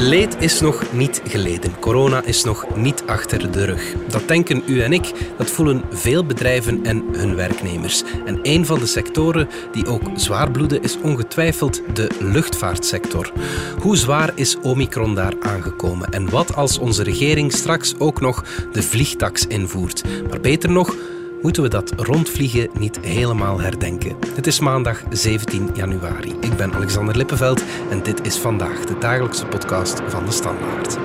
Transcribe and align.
Leed 0.00 0.36
is 0.40 0.60
nog 0.60 0.92
niet 0.92 1.22
geleden. 1.26 1.78
Corona 1.80 2.22
is 2.24 2.44
nog 2.44 2.76
niet 2.76 3.02
achter 3.06 3.52
de 3.52 3.64
rug. 3.64 3.94
Dat 4.08 4.28
denken 4.28 4.62
u 4.66 4.80
en 4.80 4.92
ik, 4.92 5.12
dat 5.36 5.50
voelen 5.50 5.82
veel 5.90 6.24
bedrijven 6.24 6.84
en 6.84 7.04
hun 7.12 7.34
werknemers. 7.34 8.02
En 8.24 8.38
een 8.42 8.66
van 8.66 8.78
de 8.78 8.86
sectoren 8.86 9.48
die 9.72 9.86
ook 9.86 10.02
zwaar 10.14 10.50
bloeden 10.50 10.82
is 10.82 10.98
ongetwijfeld 11.02 11.82
de 11.94 12.08
luchtvaartsector. 12.20 13.32
Hoe 13.80 13.96
zwaar 13.96 14.32
is 14.34 14.56
Omicron 14.62 15.14
daar 15.14 15.34
aangekomen? 15.40 16.08
En 16.08 16.30
wat 16.30 16.54
als 16.54 16.78
onze 16.78 17.02
regering 17.02 17.52
straks 17.52 17.98
ook 17.98 18.20
nog 18.20 18.44
de 18.72 18.82
vliegtax 18.82 19.46
invoert? 19.46 20.04
Maar 20.28 20.40
beter 20.40 20.70
nog, 20.70 20.96
moeten 21.42 21.62
we 21.62 21.68
dat 21.68 21.92
rondvliegen 21.96 22.68
niet 22.78 22.98
helemaal 23.00 23.60
herdenken. 23.60 24.16
Het 24.34 24.46
is 24.46 24.60
maandag 24.60 25.02
17 25.10 25.70
januari. 25.74 26.34
Ik 26.40 26.56
ben 26.56 26.74
Alexander 26.74 27.16
Lippenveld 27.16 27.62
en 27.90 28.02
dit 28.02 28.26
is 28.26 28.38
vandaag 28.38 28.84
de 28.84 28.98
dagelijkse 28.98 29.46
podcast 29.46 30.00
van 30.06 30.24
de 30.24 30.32
Standaard. 30.32 30.98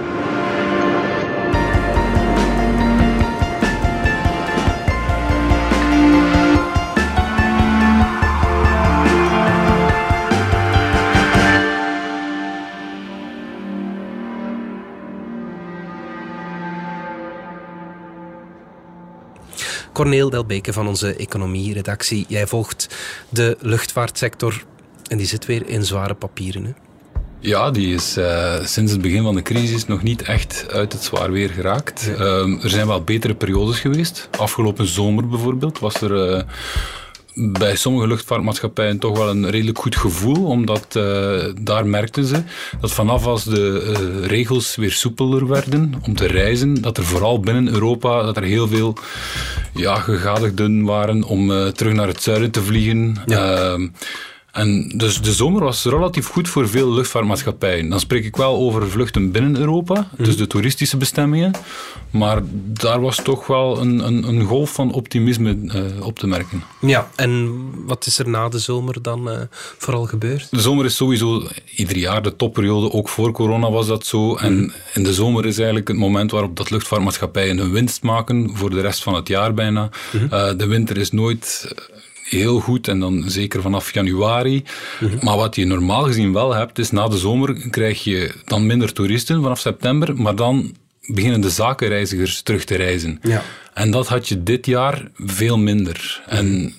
Corneel 19.93 20.29
Delbeke 20.29 20.73
van 20.73 20.87
onze 20.87 21.15
economie-redactie. 21.15 22.25
Jij 22.27 22.47
volgt 22.47 22.95
de 23.29 23.57
luchtvaartsector 23.59 24.63
en 25.07 25.17
die 25.17 25.27
zit 25.27 25.45
weer 25.45 25.67
in 25.67 25.85
zware 25.85 26.13
papieren. 26.13 26.65
Hè? 26.65 26.71
Ja, 27.39 27.71
die 27.71 27.93
is 27.93 28.17
uh, 28.17 28.63
sinds 28.63 28.91
het 28.91 29.01
begin 29.01 29.23
van 29.23 29.35
de 29.35 29.41
crisis 29.41 29.85
nog 29.85 30.03
niet 30.03 30.21
echt 30.21 30.65
uit 30.71 30.93
het 30.93 31.03
zwaar 31.03 31.31
weer 31.31 31.49
geraakt. 31.49 32.03
Ja. 32.03 32.11
Uh, 32.13 32.63
er 32.63 32.69
zijn 32.69 32.87
wel 32.87 33.03
betere 33.03 33.35
periodes 33.35 33.79
geweest. 33.79 34.29
Afgelopen 34.37 34.87
zomer 34.87 35.27
bijvoorbeeld 35.27 35.79
was 35.79 36.01
er... 36.01 36.31
Uh, 36.31 36.41
bij 37.35 37.75
sommige 37.75 38.07
luchtvaartmaatschappijen 38.07 38.99
toch 38.99 39.17
wel 39.17 39.29
een 39.29 39.49
redelijk 39.49 39.77
goed 39.77 39.95
gevoel, 39.95 40.45
omdat 40.45 40.95
uh, 40.97 41.43
daar 41.61 41.85
merkten 41.85 42.25
ze 42.25 42.43
dat 42.81 42.91
vanaf 42.91 43.25
als 43.25 43.43
de 43.43 43.95
uh, 44.21 44.25
regels 44.27 44.75
weer 44.75 44.91
soepeler 44.91 45.47
werden 45.47 45.93
om 46.05 46.15
te 46.15 46.27
reizen, 46.27 46.81
dat 46.81 46.97
er 46.97 47.03
vooral 47.03 47.39
binnen 47.39 47.67
Europa 47.67 48.23
dat 48.23 48.37
er 48.37 48.43
heel 48.43 48.67
veel 48.67 48.97
ja, 49.73 49.95
gegadigden 49.95 50.83
waren 50.83 51.23
om 51.23 51.51
uh, 51.51 51.67
terug 51.67 51.93
naar 51.93 52.07
het 52.07 52.23
zuiden 52.23 52.51
te 52.51 52.61
vliegen. 52.61 53.21
Ja. 53.25 53.77
En 54.53 54.91
dus 54.95 55.21
de 55.21 55.33
zomer 55.33 55.63
was 55.63 55.83
relatief 55.83 56.27
goed 56.27 56.49
voor 56.49 56.69
veel 56.69 56.93
luchtvaartmaatschappijen. 56.93 57.89
Dan 57.89 57.99
spreek 57.99 58.25
ik 58.25 58.35
wel 58.35 58.55
over 58.55 58.89
vluchten 58.89 59.31
binnen 59.31 59.57
Europa, 59.57 60.09
mm. 60.17 60.25
dus 60.25 60.37
de 60.37 60.47
toeristische 60.47 60.97
bestemmingen. 60.97 61.51
Maar 62.09 62.41
daar 62.53 63.01
was 63.01 63.15
toch 63.23 63.47
wel 63.47 63.81
een, 63.81 63.99
een, 63.99 64.27
een 64.27 64.43
golf 64.43 64.73
van 64.73 64.91
optimisme 64.91 65.57
uh, 65.61 66.05
op 66.05 66.19
te 66.19 66.27
merken. 66.27 66.63
Ja, 66.81 67.09
en 67.15 67.61
wat 67.85 68.05
is 68.05 68.19
er 68.19 68.29
na 68.29 68.49
de 68.49 68.59
zomer 68.59 69.01
dan 69.01 69.29
uh, 69.29 69.37
vooral 69.77 70.05
gebeurd? 70.05 70.47
De 70.51 70.61
zomer 70.61 70.85
is 70.85 70.95
sowieso 70.95 71.47
ieder 71.75 71.97
jaar 71.97 72.21
de 72.21 72.35
topperiode, 72.35 72.91
ook 72.91 73.09
voor 73.09 73.31
corona 73.31 73.71
was 73.71 73.87
dat 73.87 74.05
zo. 74.05 74.35
En 74.35 74.53
mm. 74.53 74.71
in 74.93 75.03
de 75.03 75.13
zomer 75.13 75.45
is 75.45 75.55
eigenlijk 75.57 75.87
het 75.87 75.97
moment 75.97 76.31
waarop 76.31 76.57
dat 76.57 76.69
luchtvaartmaatschappijen 76.69 77.57
hun 77.57 77.71
winst 77.71 78.03
maken 78.03 78.51
voor 78.55 78.69
de 78.69 78.81
rest 78.81 79.03
van 79.03 79.15
het 79.15 79.27
jaar 79.27 79.53
bijna. 79.53 79.89
Mm. 80.11 80.23
Uh, 80.23 80.51
de 80.57 80.67
winter 80.67 80.97
is 80.97 81.11
nooit 81.11 81.73
heel 82.23 82.59
goed 82.59 82.87
en 82.87 82.99
dan 82.99 83.23
zeker 83.27 83.61
vanaf 83.61 83.93
januari. 83.93 84.63
Mm-hmm. 84.99 85.19
Maar 85.21 85.37
wat 85.37 85.55
je 85.55 85.65
normaal 85.65 86.03
gezien 86.03 86.33
wel 86.33 86.53
hebt, 86.53 86.79
is 86.79 86.91
na 86.91 87.07
de 87.07 87.17
zomer 87.17 87.69
krijg 87.69 88.03
je 88.03 88.31
dan 88.45 88.65
minder 88.65 88.93
toeristen 88.93 89.41
vanaf 89.41 89.59
september, 89.59 90.21
maar 90.21 90.35
dan 90.35 90.75
beginnen 91.07 91.41
de 91.41 91.49
zakenreizigers 91.49 92.41
terug 92.41 92.63
te 92.63 92.75
reizen. 92.75 93.19
Ja. 93.21 93.43
En 93.73 93.91
dat 93.91 94.07
had 94.07 94.27
je 94.27 94.43
dit 94.43 94.65
jaar 94.65 95.07
veel 95.17 95.57
minder. 95.57 96.23
En 96.27 96.73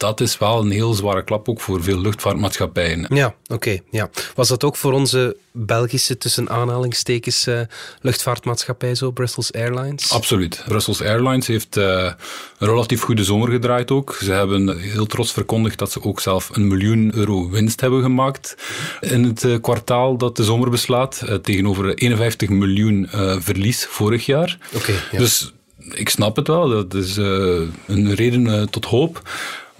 dat 0.00 0.20
is 0.20 0.38
wel 0.38 0.60
een 0.60 0.70
heel 0.70 0.92
zware 0.92 1.24
klap 1.24 1.48
ook 1.48 1.60
voor 1.60 1.82
veel 1.82 2.00
luchtvaartmaatschappijen. 2.00 3.06
Ja, 3.08 3.26
oké. 3.26 3.54
Okay, 3.54 3.82
ja. 3.90 4.10
Was 4.34 4.48
dat 4.48 4.64
ook 4.64 4.76
voor 4.76 4.92
onze 4.92 5.36
Belgische, 5.52 6.18
tussen 6.18 6.48
aanhalingstekens, 6.48 7.46
uh, 7.46 7.60
luchtvaartmaatschappij 8.00 8.94
zo, 8.94 9.10
Brussels 9.10 9.52
Airlines? 9.52 10.10
Absoluut. 10.10 10.62
Brussels 10.66 11.02
Airlines 11.02 11.46
heeft 11.46 11.76
uh, 11.76 12.12
een 12.58 12.68
relatief 12.68 13.02
goede 13.02 13.24
zomer 13.24 13.50
gedraaid 13.50 13.90
ook. 13.90 14.18
Ze 14.22 14.32
hebben 14.32 14.78
heel 14.78 15.06
trots 15.06 15.32
verkondigd 15.32 15.78
dat 15.78 15.92
ze 15.92 16.02
ook 16.02 16.20
zelf 16.20 16.50
een 16.52 16.66
miljoen 16.66 17.14
euro 17.14 17.50
winst 17.50 17.80
hebben 17.80 18.02
gemaakt 18.02 18.54
in 19.00 19.24
het 19.24 19.44
uh, 19.44 19.60
kwartaal 19.60 20.16
dat 20.16 20.36
de 20.36 20.44
zomer 20.44 20.70
beslaat, 20.70 21.22
tegenover 21.42 21.94
51 21.94 22.48
miljoen 22.48 23.08
verlies 23.40 23.86
vorig 23.86 24.26
jaar. 24.26 24.58
Oké. 24.66 24.76
Okay, 24.76 24.96
ja. 25.12 25.18
Dus 25.18 25.52
ik 25.90 26.08
snap 26.08 26.36
het 26.36 26.46
wel, 26.46 26.68
dat 26.68 26.94
is 26.94 27.16
een 27.16 28.14
reden 28.14 28.70
tot 28.70 28.84
hoop. 28.84 29.22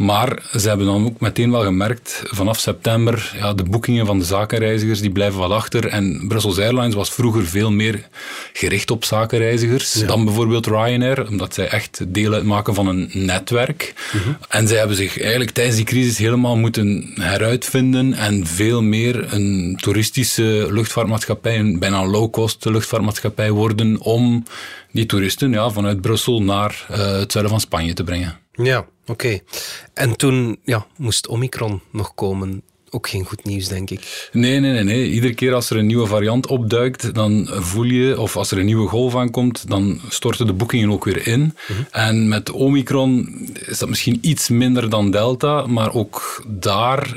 Maar 0.00 0.43
ze 0.59 0.69
hebben 0.69 0.87
dan 0.87 1.05
ook 1.05 1.21
meteen 1.21 1.50
wel 1.50 1.62
gemerkt, 1.62 2.22
vanaf 2.25 2.59
september, 2.59 3.33
ja, 3.38 3.55
de 3.55 3.62
boekingen 3.62 4.06
van 4.06 4.19
de 4.19 4.25
zakenreizigers 4.25 5.00
die 5.00 5.11
blijven 5.11 5.38
wat 5.38 5.50
achter. 5.50 5.87
En 5.87 6.25
Brussels 6.28 6.59
Airlines 6.59 6.94
was 6.94 7.12
vroeger 7.12 7.47
veel 7.47 7.71
meer 7.71 8.09
gericht 8.53 8.91
op 8.91 9.05
zakenreizigers 9.05 9.94
ja. 9.94 10.06
dan 10.06 10.25
bijvoorbeeld 10.25 10.66
Ryanair, 10.66 11.28
omdat 11.28 11.55
zij 11.55 11.69
echt 11.69 12.00
deel 12.09 12.33
uitmaken 12.33 12.75
van 12.75 12.87
een 12.87 13.11
netwerk. 13.12 13.94
Uh 14.15 14.22
-huh. 14.22 14.34
En 14.49 14.69
zij 14.69 14.78
hebben 14.78 14.97
zich 14.97 15.21
eigenlijk 15.21 15.50
tijdens 15.50 15.77
die 15.77 15.84
crisis 15.84 16.19
helemaal 16.19 16.56
moeten 16.56 17.12
heruitvinden 17.15 18.15
en 18.15 18.47
veel 18.47 18.82
meer 18.82 19.32
een 19.32 19.78
toeristische 19.81 20.67
luchtvaartmaatschappij, 20.71 21.59
een 21.59 21.78
bijna 21.78 22.06
low-cost 22.06 22.65
luchtvaartmaatschappij 22.65 23.50
worden 23.50 24.00
om 24.00 24.44
die 24.93 25.06
toeristen 25.06 25.53
ja, 25.53 25.71
vanuit 25.71 26.00
Brussel 26.00 26.43
naar 26.43 26.87
uh, 26.91 26.97
het 26.97 27.32
zuiden 27.32 27.53
van 27.53 27.61
Spanje 27.61 27.93
te 27.93 28.05
brengen. 28.05 28.38
Ja, 28.53 28.87
oké. 29.10 29.41
En 29.94 30.16
toen 30.16 30.60
ja, 30.65 30.87
moest 30.97 31.26
Omicron 31.26 31.81
nog 31.91 32.15
komen. 32.15 32.62
Ook 32.92 33.08
geen 33.08 33.24
goed 33.24 33.44
nieuws, 33.44 33.68
denk 33.68 33.90
ik. 33.90 34.28
Nee, 34.32 34.60
nee, 34.60 34.72
nee, 34.72 34.82
nee. 34.82 35.10
Iedere 35.10 35.34
keer 35.34 35.54
als 35.54 35.70
er 35.70 35.76
een 35.76 35.86
nieuwe 35.86 36.06
variant 36.06 36.46
opduikt, 36.46 37.14
dan 37.14 37.48
voel 37.50 37.84
je, 37.84 38.20
of 38.20 38.36
als 38.36 38.50
er 38.50 38.58
een 38.58 38.64
nieuwe 38.64 38.88
golf 38.88 39.16
aankomt, 39.16 39.68
dan 39.68 40.00
storten 40.08 40.46
de 40.46 40.52
boekingen 40.52 40.90
ook 40.90 41.04
weer 41.04 41.26
in. 41.26 41.40
Mm-hmm. 41.40 41.86
En 41.90 42.28
met 42.28 42.50
Omicron 42.50 43.38
is 43.66 43.78
dat 43.78 43.88
misschien 43.88 44.18
iets 44.20 44.48
minder 44.48 44.90
dan 44.90 45.10
Delta, 45.10 45.66
maar 45.66 45.94
ook 45.94 46.44
daar, 46.46 47.16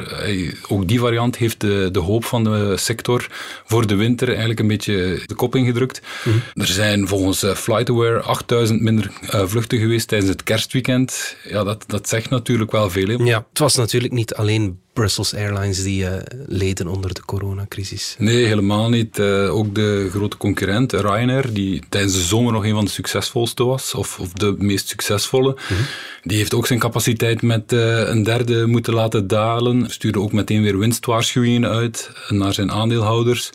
ook 0.68 0.88
die 0.88 1.00
variant 1.00 1.38
heeft 1.38 1.62
de, 1.62 1.90
de 1.92 2.00
hoop 2.00 2.26
van 2.26 2.44
de 2.44 2.74
sector 2.78 3.28
voor 3.66 3.88
de 3.88 3.96
winter 3.96 4.28
eigenlijk 4.28 4.60
een 4.60 4.68
beetje 4.68 5.22
de 5.26 5.36
kop 5.36 5.56
ingedrukt. 5.56 6.02
Mm-hmm. 6.24 6.42
Er 6.54 6.68
zijn 6.68 7.08
volgens 7.08 7.46
FlightAware 7.56 8.22
8000 8.22 8.82
minder 8.82 9.12
uh, 9.24 9.42
vluchten 9.46 9.80
geweest 9.80 10.08
tijdens 10.08 10.32
het 10.32 10.44
kerstweekend. 10.44 11.36
Ja, 11.50 11.64
dat, 11.64 11.84
dat 11.88 12.10
zegt 12.10 12.30
natuurlijk 12.30 12.72
wel 12.72 12.90
veel. 12.90 13.08
Hè? 13.08 13.14
Ja, 13.14 13.46
het 13.50 13.60
was 13.60 13.76
natuurlijk 13.76 14.14
niet 14.14 14.34
alleen 14.34 14.82
Brussels 14.94 15.34
Airlines 15.36 15.84
die 15.84 16.04
uh, 16.04 16.12
leden 16.48 16.88
onder 16.88 17.14
de 17.14 17.22
coronacrisis. 17.26 18.16
Nee, 18.18 18.46
helemaal 18.46 18.90
niet. 18.90 19.20
Uh, 19.20 19.56
ook 19.56 19.76
de 19.76 20.08
grote 20.12 20.38
concurrent 20.38 20.94
Ryanair, 20.94 21.54
die 21.54 21.84
tijdens 21.90 22.14
de 22.14 22.22
zomer 22.22 22.54
nog 22.54 22.66
een 22.66 22.74
van 22.74 22.86
de 22.86 22.92
succesvolste 22.92 23.64
was, 23.64 23.94
of, 23.94 24.20
of 24.20 24.34
de 24.34 24.56
meest 24.58 24.88
succesvolle, 24.88 25.52
mm-hmm. 25.52 25.86
die 26.24 26.38
heeft 26.38 26.54
ook 26.54 26.68
zijn 26.68 26.80
capaciteit 26.80 27.42
met 27.42 27.72
uh, 27.74 28.08
een 28.08 28.24
derde 28.24 28.66
moeten 28.66 28.94
laten 28.94 29.28
dalen. 29.28 29.90
Stuurde 29.90 30.20
ook 30.20 30.32
meteen 30.32 30.62
weer 30.62 30.78
winstwaarschuwingen 30.78 31.70
uit 31.70 32.12
naar 32.30 32.54
zijn 32.54 32.72
aandeelhouders. 32.72 33.50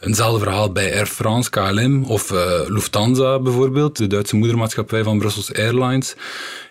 Eenzelfde 0.00 0.38
verhaal 0.38 0.72
bij 0.72 0.94
Air 0.94 1.06
France, 1.06 1.50
KLM 1.50 2.04
of 2.04 2.30
Lufthansa 2.66 3.38
bijvoorbeeld, 3.38 3.96
de 3.96 4.06
Duitse 4.06 4.36
moedermaatschappij 4.36 5.02
van 5.02 5.18
Brussels 5.18 5.54
Airlines. 5.54 6.14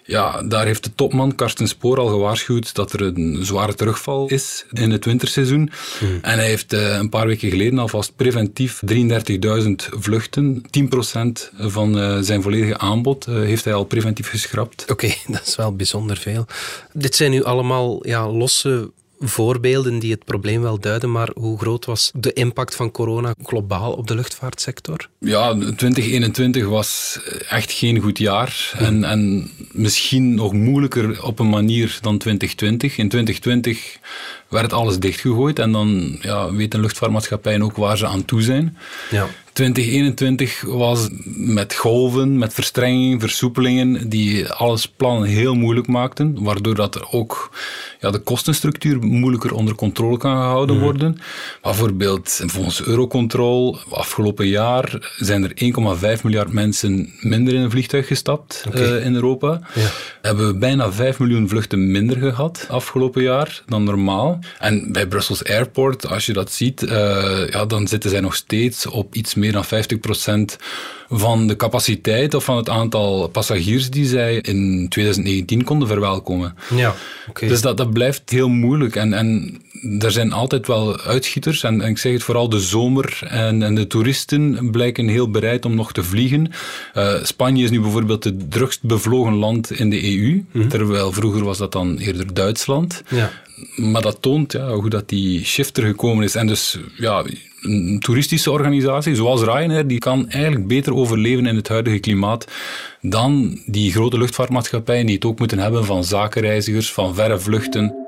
Ja, 0.06 0.42
daar 0.42 0.66
heeft 0.66 0.84
de 0.84 0.96
topman 0.96 1.36
Karsten 1.36 1.68
Spoor 1.68 2.00
al 2.00 2.08
gewaarschuwd 2.08 2.76
dat 2.76 2.94
er 2.94 3.02
een 3.02 3.40
zware 3.42 3.74
terugval 3.74 4.28
is 4.28 4.66
in 4.72 4.92
het 4.92 5.06
winterseizoen. 5.06 5.72
Hmm. 6.00 6.20
En 6.22 6.38
hij 6.38 6.48
heeft 6.48 6.74
uh, 6.74 6.96
een 6.96 7.10
paar 7.10 7.28
weken 7.28 7.50
geleden 7.50 7.80
alvast 7.80 8.16
preventief 8.16 8.82
33.000 8.94 9.70
vluchten, 10.00 10.62
10% 10.62 11.56
van 11.58 11.98
uh, 11.98 12.18
zijn 12.22 12.42
volledige 12.42 12.78
aanbod, 12.78 13.28
uh, 13.28 13.36
heeft 13.36 13.64
hij 13.64 13.74
al 13.74 13.84
preventief 13.84 14.30
geschrapt. 14.30 14.82
Oké, 14.82 14.92
okay, 14.92 15.18
dat 15.38 15.48
is 15.48 15.56
wel 15.56 15.76
bijzonder 15.76 16.18
veel. 16.18 16.46
Dit 16.94 17.16
zijn 17.16 17.32
nu 17.32 17.44
allemaal 17.44 18.08
ja, 18.08 18.30
losse 18.30 18.92
voorbeelden 19.30 20.00
die 20.00 20.12
het 20.12 20.26
probleem 20.26 20.62
wel 20.62 20.80
duiden, 20.80 21.12
maar 21.12 21.30
hoe 21.34 21.60
groot 21.60 21.86
was 21.86 22.12
de 22.16 22.34
impact 22.34 22.76
van 22.76 22.92
corona 22.92 23.34
globaal 23.44 23.94
op 23.94 24.08
de 24.08 24.16
luchtvaartsector? 24.16 25.10
Ja, 25.20 25.54
2021 25.54 26.66
was 26.66 27.20
echt 27.50 27.72
geen 27.72 28.00
goed 28.00 28.18
jaar 28.18 28.72
en, 28.78 29.04
en 29.04 29.52
misschien 29.72 30.36
nog 30.36 30.54
moeilijker 30.54 31.24
op 31.24 31.40
een 31.40 31.50
manier 31.50 31.98
dan 32.02 32.18
2020. 32.18 32.98
In 32.98 33.10
2020 33.10 33.98
werd 34.50 34.74
alles 34.74 35.00
dichtgegooid. 35.00 35.60
En 35.60 35.72
dan 35.72 36.18
ja, 36.22 36.54
weten 36.54 36.80
luchtvaartmaatschappijen 36.80 37.64
ook 37.64 37.76
waar 37.76 37.98
ze 37.98 38.08
aan 38.08 38.26
toe 38.26 38.42
zijn. 38.42 38.78
Ja. 39.12 39.28
2021 39.54 40.62
was 40.62 41.08
met 41.36 41.76
golven, 41.76 42.38
met 42.38 42.54
verstrengingen, 42.54 43.20
versoepelingen, 43.20 44.10
die 44.10 44.50
alles 44.50 44.88
plannen 44.88 45.30
heel 45.30 45.56
moeilijk 45.56 45.88
maakten, 45.88 46.44
waardoor 46.44 46.76
dat 46.76 46.96
er 46.96 47.08
ook 47.12 47.52
ja, 48.00 48.12
de 48.12 48.20
kostenstructuur 48.20 49.00
moeilijker 49.00 49.54
onder 49.54 49.76
controle 49.76 50.18
kan 50.18 50.36
gehouden 50.36 50.76
mhm. 50.76 50.84
worden. 50.84 51.18
Bijvoorbeeld, 51.62 52.42
volgens 52.46 52.84
Eurocontrol, 52.84 53.78
afgelopen 53.90 54.48
jaar 54.48 55.14
zijn 55.18 55.44
er 55.44 55.74
1,5 56.18 56.22
miljard 56.24 56.54
mensen 56.54 57.14
minder 57.20 57.54
in 57.54 57.62
een 57.62 57.72
vliegtuig 57.72 58.08
gestapt 58.08 58.66
uh, 58.76 59.06
in 59.06 59.16
Europa. 59.16 59.62
Ja. 59.74 59.88
Hebben 60.22 60.48
we 60.48 60.54
bijna 60.54 60.92
5 60.92 61.20
miljoen 61.20 61.50
vluchten 61.50 61.92
minder 61.92 62.18
gehad 62.18 62.66
afgelopen 62.70 63.22
jaar 63.24 63.64
dan 63.66 63.84
normaal. 63.84 64.40
En 64.60 64.92
bij 64.92 65.08
Brussels 65.08 65.44
Airport, 65.44 66.08
als 66.08 66.26
je 66.26 66.34
dat 66.34 66.52
ziet, 66.52 66.82
uh, 66.82 66.90
ja, 67.50 67.66
dan 67.66 67.88
zitten 67.88 68.10
zij 68.10 68.20
nog 68.20 68.36
steeds 68.36 68.86
op 68.86 69.16
iets 69.16 69.34
meer 69.34 69.43
dan 69.52 69.66
50 69.66 70.00
procent 70.00 70.58
van 71.10 71.48
de 71.48 71.56
capaciteit 71.56 72.34
of 72.34 72.44
van 72.44 72.58
het 72.58 72.70
aantal 72.70 73.28
passagiers 73.28 73.90
die 73.90 74.06
zij 74.06 74.36
in 74.36 74.90
2019 74.90 75.64
konden 75.64 75.88
verwelkomen. 75.88 76.56
Ja, 76.76 76.96
Dus 77.40 77.62
dat, 77.62 77.78
dat 77.78 77.94
blijft 77.94 78.30
heel 78.30 78.50
moeilijk. 78.50 78.96
En, 78.96 79.14
en 79.14 79.62
er 80.00 80.12
zijn 80.12 80.32
altijd 80.32 80.68
wel 80.68 81.00
uitschieters. 81.00 81.64
En, 81.64 81.82
ik 81.82 81.98
zeg 81.98 82.14
het 82.14 82.24
vooral, 82.24 82.50
de 82.50 82.60
zomer 82.60 83.20
en, 83.28 83.64
en 83.64 83.76
de 83.76 83.88
toeristen 83.88 84.72
blijken 84.72 85.08
heel 85.08 85.32
bereid 85.32 85.66
om 85.66 85.76
nog 85.76 85.94
te 85.94 86.04
vliegen. 86.04 86.52
Uh, 86.98 87.14
Spanje 87.24 87.64
is 87.64 87.70
nu 87.70 87.82
bijvoorbeeld 87.82 88.24
het 88.24 88.52
drukst 88.52 88.84
bevlogen 88.84 89.34
land 89.34 89.72
in 89.72 89.90
de 89.90 90.18
EU. 90.18 90.44
Mhm. 90.52 90.68
Terwijl 90.68 91.12
vroeger 91.12 91.44
was 91.44 91.58
dat 91.58 91.72
dan 91.72 91.98
eerder 91.98 92.34
Duitsland. 92.34 93.04
Ja. 93.10 93.32
Maar 93.76 94.02
dat 94.02 94.22
toont 94.22 94.52
ja, 94.52 94.74
hoe 94.74 94.90
dat 94.90 95.10
die 95.10 95.46
shift 95.46 95.78
er 95.78 95.84
gekomen 95.84 96.24
is. 96.24 96.36
En 96.36 96.48
dus 96.48 96.80
ja, 96.98 97.24
een 97.62 98.00
toeristische 98.00 98.52
organisatie 98.52 99.16
zoals 99.16 99.42
Ryanair, 99.42 99.88
die 99.88 100.00
kan 100.00 100.30
eigenlijk 100.30 100.68
beter 100.68 100.94
overleven 100.94 101.46
in 101.46 101.56
het 101.56 101.68
huidige 101.68 102.00
klimaat 102.00 102.48
dan 103.02 103.60
die 103.66 103.92
grote 103.92 104.18
luchtvaartmaatschappijen 104.18 105.06
die 105.06 105.16
het 105.16 105.26
ook 105.26 105.40
moeten 105.40 105.60
hebben 105.60 105.86
van 105.86 106.04
zakenreizigers, 106.04 106.92
van 106.92 107.16
verre 107.16 107.40
vluchten. 107.40 108.03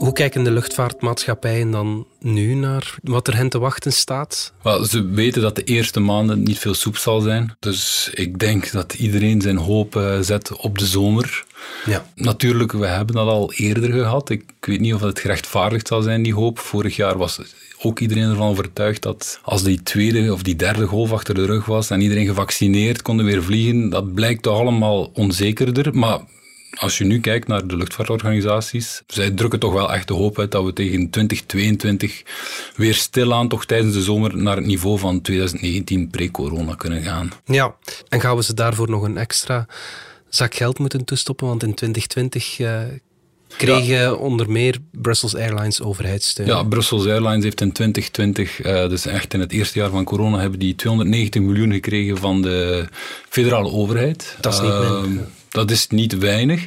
Hoe 0.00 0.12
kijken 0.12 0.44
de 0.44 0.50
luchtvaartmaatschappijen 0.50 1.70
dan 1.70 2.06
nu 2.20 2.54
naar 2.54 2.94
wat 3.02 3.28
er 3.28 3.36
hen 3.36 3.48
te 3.48 3.58
wachten 3.58 3.92
staat? 3.92 4.52
Ze 4.88 5.04
weten 5.04 5.42
dat 5.42 5.56
de 5.56 5.64
eerste 5.64 6.00
maanden 6.00 6.42
niet 6.42 6.58
veel 6.58 6.74
soep 6.74 6.96
zal 6.96 7.20
zijn. 7.20 7.56
Dus 7.58 8.10
ik 8.14 8.38
denk 8.38 8.70
dat 8.70 8.94
iedereen 8.94 9.40
zijn 9.40 9.56
hoop 9.56 9.96
eh, 9.96 10.20
zet 10.20 10.56
op 10.56 10.78
de 10.78 10.86
zomer. 10.86 11.44
Ja. 11.86 12.04
Natuurlijk, 12.14 12.72
we 12.72 12.86
hebben 12.86 13.14
dat 13.14 13.28
al 13.28 13.52
eerder 13.52 13.92
gehad. 13.92 14.30
Ik 14.30 14.44
weet 14.60 14.80
niet 14.80 14.94
of 14.94 15.00
het 15.00 15.20
gerechtvaardigd 15.20 15.86
zal 15.86 16.02
zijn, 16.02 16.22
die 16.22 16.34
hoop. 16.34 16.58
Vorig 16.58 16.96
jaar 16.96 17.18
was 17.18 17.40
ook 17.82 18.00
iedereen 18.00 18.30
ervan 18.30 18.48
overtuigd 18.48 19.02
dat 19.02 19.40
als 19.42 19.62
die 19.62 19.82
tweede 19.82 20.32
of 20.32 20.42
die 20.42 20.56
derde 20.56 20.86
golf 20.86 21.12
achter 21.12 21.34
de 21.34 21.44
rug 21.44 21.66
was 21.66 21.90
en 21.90 22.00
iedereen 22.00 22.26
gevaccineerd 22.26 23.02
konden 23.02 23.26
weer 23.26 23.42
vliegen, 23.42 23.90
dat 23.90 24.14
blijkt 24.14 24.42
toch 24.42 24.58
allemaal 24.58 25.10
onzekerder. 25.14 25.94
Maar 25.94 26.20
als 26.78 26.98
je 26.98 27.04
nu 27.04 27.20
kijkt 27.20 27.48
naar 27.48 27.66
de 27.66 27.76
luchtvaartorganisaties, 27.76 29.02
zij 29.06 29.30
drukken 29.30 29.58
toch 29.58 29.72
wel 29.72 29.92
echt 29.92 30.08
de 30.08 30.14
hoop 30.14 30.38
uit 30.38 30.50
dat 30.50 30.64
we 30.64 30.72
tegen 30.72 31.10
2022 31.10 32.22
weer 32.76 32.94
stilaan, 32.94 33.48
toch 33.48 33.66
tijdens 33.66 33.94
de 33.94 34.02
zomer, 34.02 34.36
naar 34.36 34.56
het 34.56 34.66
niveau 34.66 34.98
van 34.98 35.20
2019 35.20 36.08
pre-corona 36.10 36.74
kunnen 36.74 37.02
gaan. 37.02 37.30
Ja, 37.44 37.74
en 38.08 38.20
gaan 38.20 38.36
we 38.36 38.42
ze 38.42 38.54
daarvoor 38.54 38.90
nog 38.90 39.02
een 39.02 39.16
extra 39.16 39.66
zak 40.28 40.54
geld 40.54 40.78
moeten 40.78 41.04
toestoppen? 41.04 41.46
Want 41.46 41.62
in 41.62 41.74
2020 41.74 42.58
uh, 42.58 42.82
kregen 43.56 44.18
onder 44.18 44.50
meer 44.50 44.78
Brussels 44.92 45.36
Airlines 45.36 45.82
overheidssteun. 45.82 46.46
Ja, 46.46 46.62
Brussels 46.62 47.06
Airlines 47.06 47.44
heeft 47.44 47.60
in 47.60 47.72
2020, 47.72 48.64
uh, 48.64 48.88
dus 48.88 49.06
echt 49.06 49.34
in 49.34 49.40
het 49.40 49.52
eerste 49.52 49.78
jaar 49.78 49.90
van 49.90 50.04
corona, 50.04 50.38
hebben 50.38 50.58
die 50.58 50.74
290 50.74 51.42
miljoen 51.42 51.72
gekregen 51.72 52.16
van 52.16 52.42
de 52.42 52.88
federale 53.28 53.70
overheid. 53.70 54.36
Dat 54.40 54.52
is 54.52 54.60
niet 54.60 54.70
uh, 54.70 55.02
Dat 55.50 55.70
is 55.70 55.86
niet 55.88 56.18
weinig. 56.18 56.66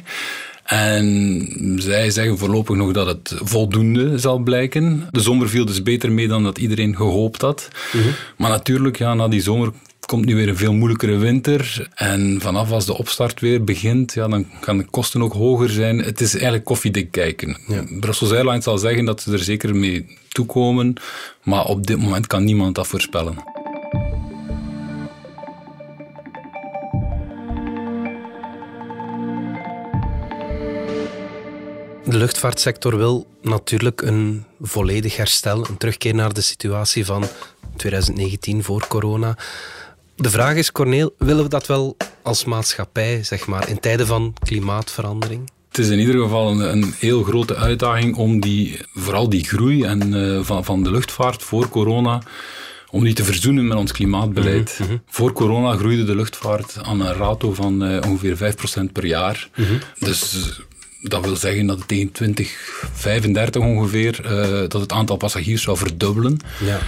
En 0.64 1.76
zij 1.76 2.10
zeggen 2.10 2.38
voorlopig 2.38 2.76
nog 2.76 2.92
dat 2.92 3.06
het 3.06 3.34
voldoende 3.42 4.18
zal 4.18 4.38
blijken. 4.38 5.08
De 5.10 5.20
zomer 5.20 5.48
viel 5.48 5.64
dus 5.64 5.82
beter 5.82 6.12
mee 6.12 6.28
dan 6.28 6.42
dat 6.42 6.58
iedereen 6.58 6.96
gehoopt 6.96 7.40
had. 7.40 7.68
Mhm. 7.92 8.08
Maar 8.36 8.50
natuurlijk, 8.50 8.98
ja, 8.98 9.14
na 9.14 9.28
die 9.28 9.42
zomer 9.42 9.72
komt 10.06 10.24
nu 10.24 10.34
weer 10.34 10.48
een 10.48 10.56
veel 10.56 10.72
moeilijkere 10.72 11.16
winter. 11.16 11.88
En 11.94 12.38
vanaf 12.40 12.70
als 12.70 12.86
de 12.86 12.98
opstart 12.98 13.40
weer 13.40 13.64
begint, 13.64 14.14
ja, 14.14 14.28
dan 14.28 14.46
gaan 14.60 14.78
de 14.78 14.84
kosten 14.84 15.22
ook 15.22 15.32
hoger 15.32 15.70
zijn. 15.70 15.98
Het 15.98 16.20
is 16.20 16.32
eigenlijk 16.32 16.64
koffiedik 16.64 17.10
kijken. 17.10 17.56
Ja. 17.66 17.84
Brussels 18.00 18.32
Airlines 18.32 18.64
zal 18.64 18.78
zeggen 18.78 19.04
dat 19.04 19.22
ze 19.22 19.32
er 19.32 19.38
zeker 19.38 19.76
mee 19.76 20.06
toekomen. 20.28 20.94
Maar 21.42 21.64
op 21.64 21.86
dit 21.86 21.98
moment 21.98 22.26
kan 22.26 22.44
niemand 22.44 22.74
dat 22.74 22.86
voorspellen. 22.86 23.53
De 32.14 32.20
luchtvaartsector 32.20 32.96
wil 32.96 33.26
natuurlijk 33.42 34.02
een 34.02 34.44
volledig 34.60 35.16
herstel, 35.16 35.66
een 35.68 35.76
terugkeer 35.76 36.14
naar 36.14 36.32
de 36.32 36.40
situatie 36.40 37.04
van 37.04 37.24
2019 37.76 38.62
voor 38.62 38.86
corona. 38.86 39.36
De 40.16 40.30
vraag 40.30 40.54
is, 40.54 40.72
Corneel, 40.72 41.14
willen 41.18 41.42
we 41.42 41.48
dat 41.48 41.66
wel 41.66 41.96
als 42.22 42.44
maatschappij, 42.44 43.24
zeg 43.24 43.46
maar, 43.46 43.68
in 43.68 43.80
tijden 43.80 44.06
van 44.06 44.34
klimaatverandering? 44.42 45.50
Het 45.68 45.78
is 45.78 45.88
in 45.88 45.98
ieder 45.98 46.22
geval 46.22 46.50
een, 46.50 46.72
een 46.72 46.94
heel 46.98 47.22
grote 47.22 47.56
uitdaging 47.56 48.16
om 48.16 48.40
die, 48.40 48.80
vooral 48.92 49.28
die 49.28 49.44
groei 49.44 49.82
en, 49.82 50.14
uh, 50.14 50.42
van, 50.42 50.64
van 50.64 50.82
de 50.82 50.90
luchtvaart 50.90 51.42
voor 51.42 51.68
corona 51.68 52.22
om 52.90 53.04
die 53.04 53.14
te 53.14 53.24
verzoenen 53.24 53.66
met 53.66 53.76
ons 53.76 53.92
klimaatbeleid. 53.92 54.78
Mm 54.80 54.86
-hmm. 54.86 55.02
Voor 55.06 55.32
corona 55.32 55.76
groeide 55.76 56.04
de 56.04 56.16
luchtvaart 56.16 56.78
aan 56.82 57.00
een 57.00 57.14
rato 57.14 57.52
van 57.52 57.90
uh, 57.90 57.98
ongeveer 58.08 58.54
5% 58.88 58.92
per 58.92 59.06
jaar. 59.06 59.48
Mm 59.56 59.64
-hmm. 59.64 59.78
Dus 59.98 60.50
dat 61.08 61.24
wil 61.24 61.36
zeggen 61.36 61.66
dat 61.66 61.78
het 61.78 61.88
tegen 61.88 62.12
2035 62.12 63.62
ongeveer 63.62 64.20
uh, 64.24 64.68
dat 64.68 64.80
het 64.80 64.92
aantal 64.92 65.16
passagiers 65.16 65.62
zou 65.62 65.76
verdubbelen. 65.76 66.38
Ja. 66.64 66.78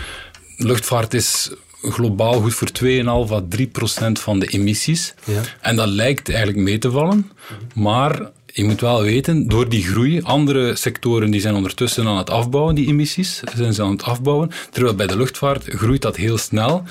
Luchtvaart 0.57 1.15
is 1.15 1.51
globaal 1.83 2.41
goed 2.41 2.55
voor 2.55 2.69
2,5 2.85 3.33
à 3.33 3.41
3 3.49 3.67
procent 3.67 4.19
van 4.19 4.39
de 4.39 4.47
emissies. 4.47 5.15
Ja. 5.25 5.41
En 5.61 5.77
dat 5.77 5.89
lijkt 5.89 6.29
eigenlijk 6.29 6.59
mee 6.59 6.79
te 6.79 6.91
vallen. 6.91 7.31
Maar 7.75 8.31
je 8.47 8.65
moet 8.65 8.81
wel 8.81 9.03
weten, 9.03 9.49
door 9.49 9.69
die 9.69 9.83
groei, 9.83 10.23
andere 10.23 10.77
sectoren 10.77 11.31
die 11.31 11.41
zijn 11.41 11.55
ondertussen 11.55 12.07
aan 12.07 12.17
het 12.17 12.31
afbouwen, 12.31 12.75
die 12.75 12.89
emissies, 12.89 13.43
zijn 13.57 13.75
ze 13.75 13.83
aan 13.83 13.91
het 13.91 14.03
afbouwen. 14.03 14.51
Terwijl 14.71 14.95
bij 14.95 15.07
de 15.07 15.17
luchtvaart 15.17 15.65
groeit 15.65 16.03
dat 16.03 16.17
heel 16.17 16.39
snel. 16.39 16.85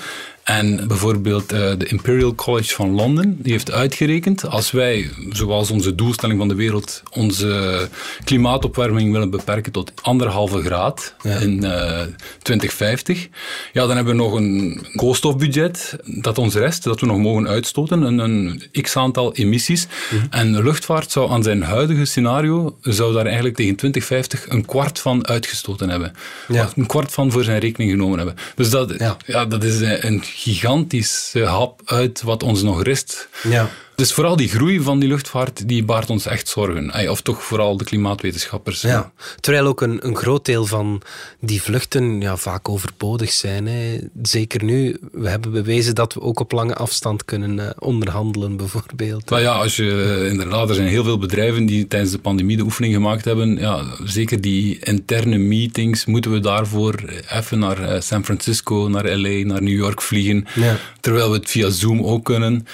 En 0.46 0.88
bijvoorbeeld 0.88 1.52
uh, 1.52 1.58
de 1.78 1.86
Imperial 1.86 2.34
College 2.34 2.74
van 2.74 2.90
Londen, 2.90 3.42
die 3.42 3.52
heeft 3.52 3.72
uitgerekend, 3.72 4.48
als 4.48 4.70
wij, 4.70 5.10
zoals 5.30 5.70
onze 5.70 5.94
doelstelling 5.94 6.38
van 6.38 6.48
de 6.48 6.54
wereld, 6.54 7.02
onze 7.10 7.88
klimaatopwarming 8.24 9.12
willen 9.12 9.30
beperken 9.30 9.72
tot 9.72 9.92
anderhalve 10.02 10.62
graad 10.62 11.14
ja. 11.22 11.36
in 11.36 11.64
uh, 11.64 12.00
eh, 12.00 12.08
2050, 12.42 13.28
ja, 13.72 13.86
dan 13.86 13.96
hebben 13.96 14.16
we 14.16 14.22
nog 14.22 14.32
een 14.32 14.86
koolstofbudget 14.96 15.96
dat 16.04 16.38
ons 16.38 16.54
rest, 16.54 16.82
dat 16.82 17.00
we 17.00 17.06
nog 17.06 17.18
mogen 17.18 17.48
uitstoten, 17.48 18.02
een, 18.02 18.18
een 18.18 18.62
x-aantal 18.82 19.34
emissies. 19.34 19.86
Mhm. 20.10 20.26
En 20.30 20.52
de 20.52 20.62
luchtvaart 20.62 21.10
zou 21.10 21.30
aan 21.30 21.42
zijn 21.42 21.62
huidige 21.62 22.04
scenario, 22.04 22.76
zou 22.80 23.12
daar 23.12 23.24
eigenlijk 23.24 23.56
tegen 23.56 23.76
2050 23.76 24.48
een 24.48 24.64
kwart 24.64 24.98
van 24.98 25.26
uitgestoten 25.26 25.88
hebben. 25.88 26.12
Ja. 26.48 26.70
Een 26.76 26.86
kwart 26.86 27.12
van 27.12 27.30
voor 27.32 27.44
zijn 27.44 27.58
rekening 27.58 27.90
genomen 27.90 28.16
hebben. 28.16 28.36
Dus 28.54 28.70
dat, 28.70 28.94
ja. 28.98 29.16
ja 29.26 29.44
dat 29.44 29.64
is 29.64 29.80
een 29.80 30.22
gigantische 30.36 31.44
hap 31.44 31.80
uit 31.84 32.22
wat 32.22 32.42
ons 32.42 32.62
nog 32.62 32.82
rest. 32.82 33.28
Ja. 33.42 33.68
Dus 33.96 34.12
vooral 34.12 34.36
die 34.36 34.48
groei 34.48 34.80
van 34.80 34.98
die 34.98 35.08
luchtvaart, 35.08 35.68
die 35.68 35.84
baart 35.84 36.10
ons 36.10 36.26
echt 36.26 36.48
zorgen. 36.48 37.10
Of 37.10 37.20
toch 37.20 37.42
vooral 37.42 37.76
de 37.76 37.84
klimaatwetenschappers. 37.84 38.80
Ja. 38.80 39.12
Terwijl 39.40 39.66
ook 39.66 39.80
een, 39.80 40.06
een 40.06 40.16
groot 40.16 40.44
deel 40.44 40.66
van 40.66 41.02
die 41.40 41.62
vluchten 41.62 42.20
ja, 42.20 42.36
vaak 42.36 42.68
overbodig 42.68 43.32
zijn. 43.32 43.66
Hè. 43.66 43.98
Zeker 44.22 44.64
nu, 44.64 44.98
we 45.12 45.28
hebben 45.28 45.52
bewezen 45.52 45.94
dat 45.94 46.14
we 46.14 46.20
ook 46.20 46.40
op 46.40 46.52
lange 46.52 46.74
afstand 46.74 47.24
kunnen 47.24 47.58
uh, 47.58 47.70
onderhandelen, 47.78 48.56
bijvoorbeeld. 48.66 49.30
Maar 49.30 49.40
ja, 49.40 49.52
als 49.52 49.76
je, 49.76 50.18
uh, 50.22 50.30
inderdaad, 50.30 50.68
er 50.68 50.74
zijn 50.74 50.88
heel 50.88 51.04
veel 51.04 51.18
bedrijven 51.18 51.66
die 51.66 51.88
tijdens 51.88 52.12
de 52.12 52.18
pandemie 52.18 52.56
de 52.56 52.62
oefening 52.62 52.94
gemaakt 52.94 53.24
hebben. 53.24 53.56
Ja, 53.58 53.84
zeker 54.04 54.40
die 54.40 54.78
interne 54.78 55.38
meetings, 55.38 56.04
moeten 56.04 56.32
we 56.32 56.40
daarvoor 56.40 56.94
even 57.30 57.58
naar 57.58 57.80
uh, 57.80 58.00
San 58.00 58.24
Francisco, 58.24 58.88
naar 58.88 59.16
LA, 59.16 59.44
naar 59.44 59.62
New 59.62 59.78
York 59.78 60.02
vliegen. 60.02 60.46
Ja. 60.54 60.76
Terwijl 61.00 61.30
we 61.30 61.36
het 61.36 61.50
via 61.50 61.70
Zoom 61.70 62.02
ook 62.02 62.24
kunnen. 62.24 62.66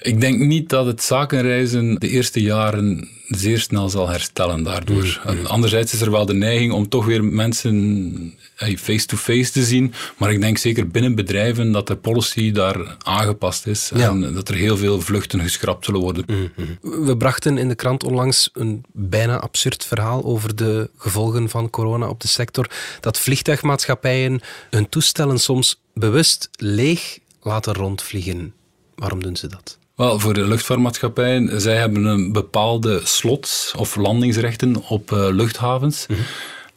Ik 0.00 0.20
denk 0.20 0.38
niet 0.38 0.68
dat 0.68 0.86
het 0.86 1.02
zakenreizen 1.02 1.94
de 1.94 2.08
eerste 2.08 2.40
jaren 2.40 3.08
zeer 3.28 3.60
snel 3.60 3.88
zal 3.88 4.08
herstellen 4.08 4.62
daardoor. 4.62 5.20
Mm, 5.26 5.38
mm. 5.38 5.46
Anderzijds 5.46 5.92
is 5.92 6.00
er 6.00 6.10
wel 6.10 6.26
de 6.26 6.34
neiging 6.34 6.72
om 6.72 6.88
toch 6.88 7.06
weer 7.06 7.24
mensen 7.24 8.38
face-to-face 8.56 9.52
te 9.52 9.62
zien, 9.64 9.92
maar 10.16 10.32
ik 10.32 10.40
denk 10.40 10.58
zeker 10.58 10.88
binnen 10.88 11.14
bedrijven 11.14 11.72
dat 11.72 11.86
de 11.86 11.96
policy 11.96 12.52
daar 12.52 12.96
aangepast 12.98 13.66
is 13.66 13.90
en 13.90 14.34
dat 14.34 14.48
er 14.48 14.54
heel 14.54 14.76
veel 14.76 15.00
vluchten 15.00 15.40
geschrapt 15.40 15.84
zullen 15.84 16.00
worden. 16.00 16.24
Mm, 16.26 17.04
We 17.04 17.16
brachten 17.16 17.58
in 17.58 17.68
de 17.68 17.74
krant 17.74 18.04
onlangs 18.04 18.50
een 18.52 18.84
bijna 18.92 19.38
absurd 19.38 19.84
verhaal 19.84 20.24
over 20.24 20.56
de 20.56 20.90
gevolgen 20.96 21.48
van 21.48 21.70
corona 21.70 22.08
op 22.08 22.20
de 22.20 22.28
sector, 22.28 22.70
dat 23.00 23.18
vliegtuigmaatschappijen 23.18 24.40
hun 24.70 24.88
toestellen 24.88 25.38
soms 25.38 25.80
bewust 25.94 26.48
leeg 26.56 27.18
laten 27.42 27.72
rondvliegen. 27.72 28.54
Waarom 28.94 29.22
doen 29.22 29.36
ze 29.36 29.46
dat? 29.46 29.78
Wel, 29.98 30.18
voor 30.18 30.34
de 30.34 30.46
luchtvaartmaatschappijen, 30.46 31.60
zij 31.60 31.76
hebben 31.76 32.04
een 32.04 32.32
bepaalde 32.32 33.00
slots 33.04 33.72
of 33.76 33.96
landingsrechten 33.96 34.88
op 34.88 35.10
uh, 35.10 35.28
luchthavens. 35.30 36.06
Mhm. 36.06 36.20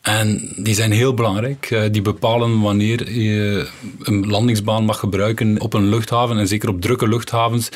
En 0.02 0.54
die 0.56 0.76
zijn 0.76 0.92
heel 0.92 1.14
belangrijk. 1.14 1.70
Uh, 1.72 1.82
die 1.92 2.02
bepalen 2.02 2.62
wanneer 2.62 3.12
je 3.12 3.68
een 4.00 4.28
landingsbaan 4.28 4.86
mag 4.86 5.00
gebruiken 5.00 5.60
op 5.60 5.74
een 5.74 5.90
luchthaven. 5.90 6.38
En 6.38 6.48
zeker 6.48 6.70
op 6.70 6.82
drukke 6.82 7.08
luchthavens 7.08 7.70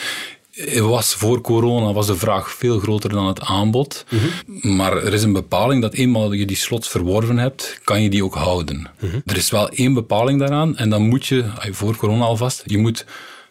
was 0.79 1.13
voor 1.13 1.41
corona 1.41 1.93
was 1.93 2.07
de 2.07 2.15
vraag 2.15 2.51
veel 2.51 2.79
groter 2.79 3.09
dan 3.09 3.27
het 3.27 3.41
aanbod. 3.41 4.05
Mhm. 4.09 4.75
Maar 4.75 4.97
er 4.97 5.13
is 5.13 5.23
een 5.23 5.33
bepaling 5.33 5.81
dat 5.81 5.93
eenmaal 5.93 6.31
je 6.31 6.45
die 6.45 6.57
slots 6.57 6.87
verworven 6.87 7.37
hebt, 7.37 7.79
kan 7.83 8.01
je 8.01 8.09
die 8.09 8.23
ook 8.23 8.35
houden. 8.35 8.89
Mhm. 8.99 9.19
Er 9.25 9.37
is 9.37 9.49
wel 9.49 9.69
één 9.69 9.93
bepaling 9.93 10.39
daaraan 10.39 10.77
en 10.77 10.89
dan 10.89 11.01
moet 11.01 11.25
je, 11.25 11.45
voor 11.71 11.95
corona 11.95 12.23
alvast, 12.23 12.63
je 12.65 12.77
moet 12.77 13.05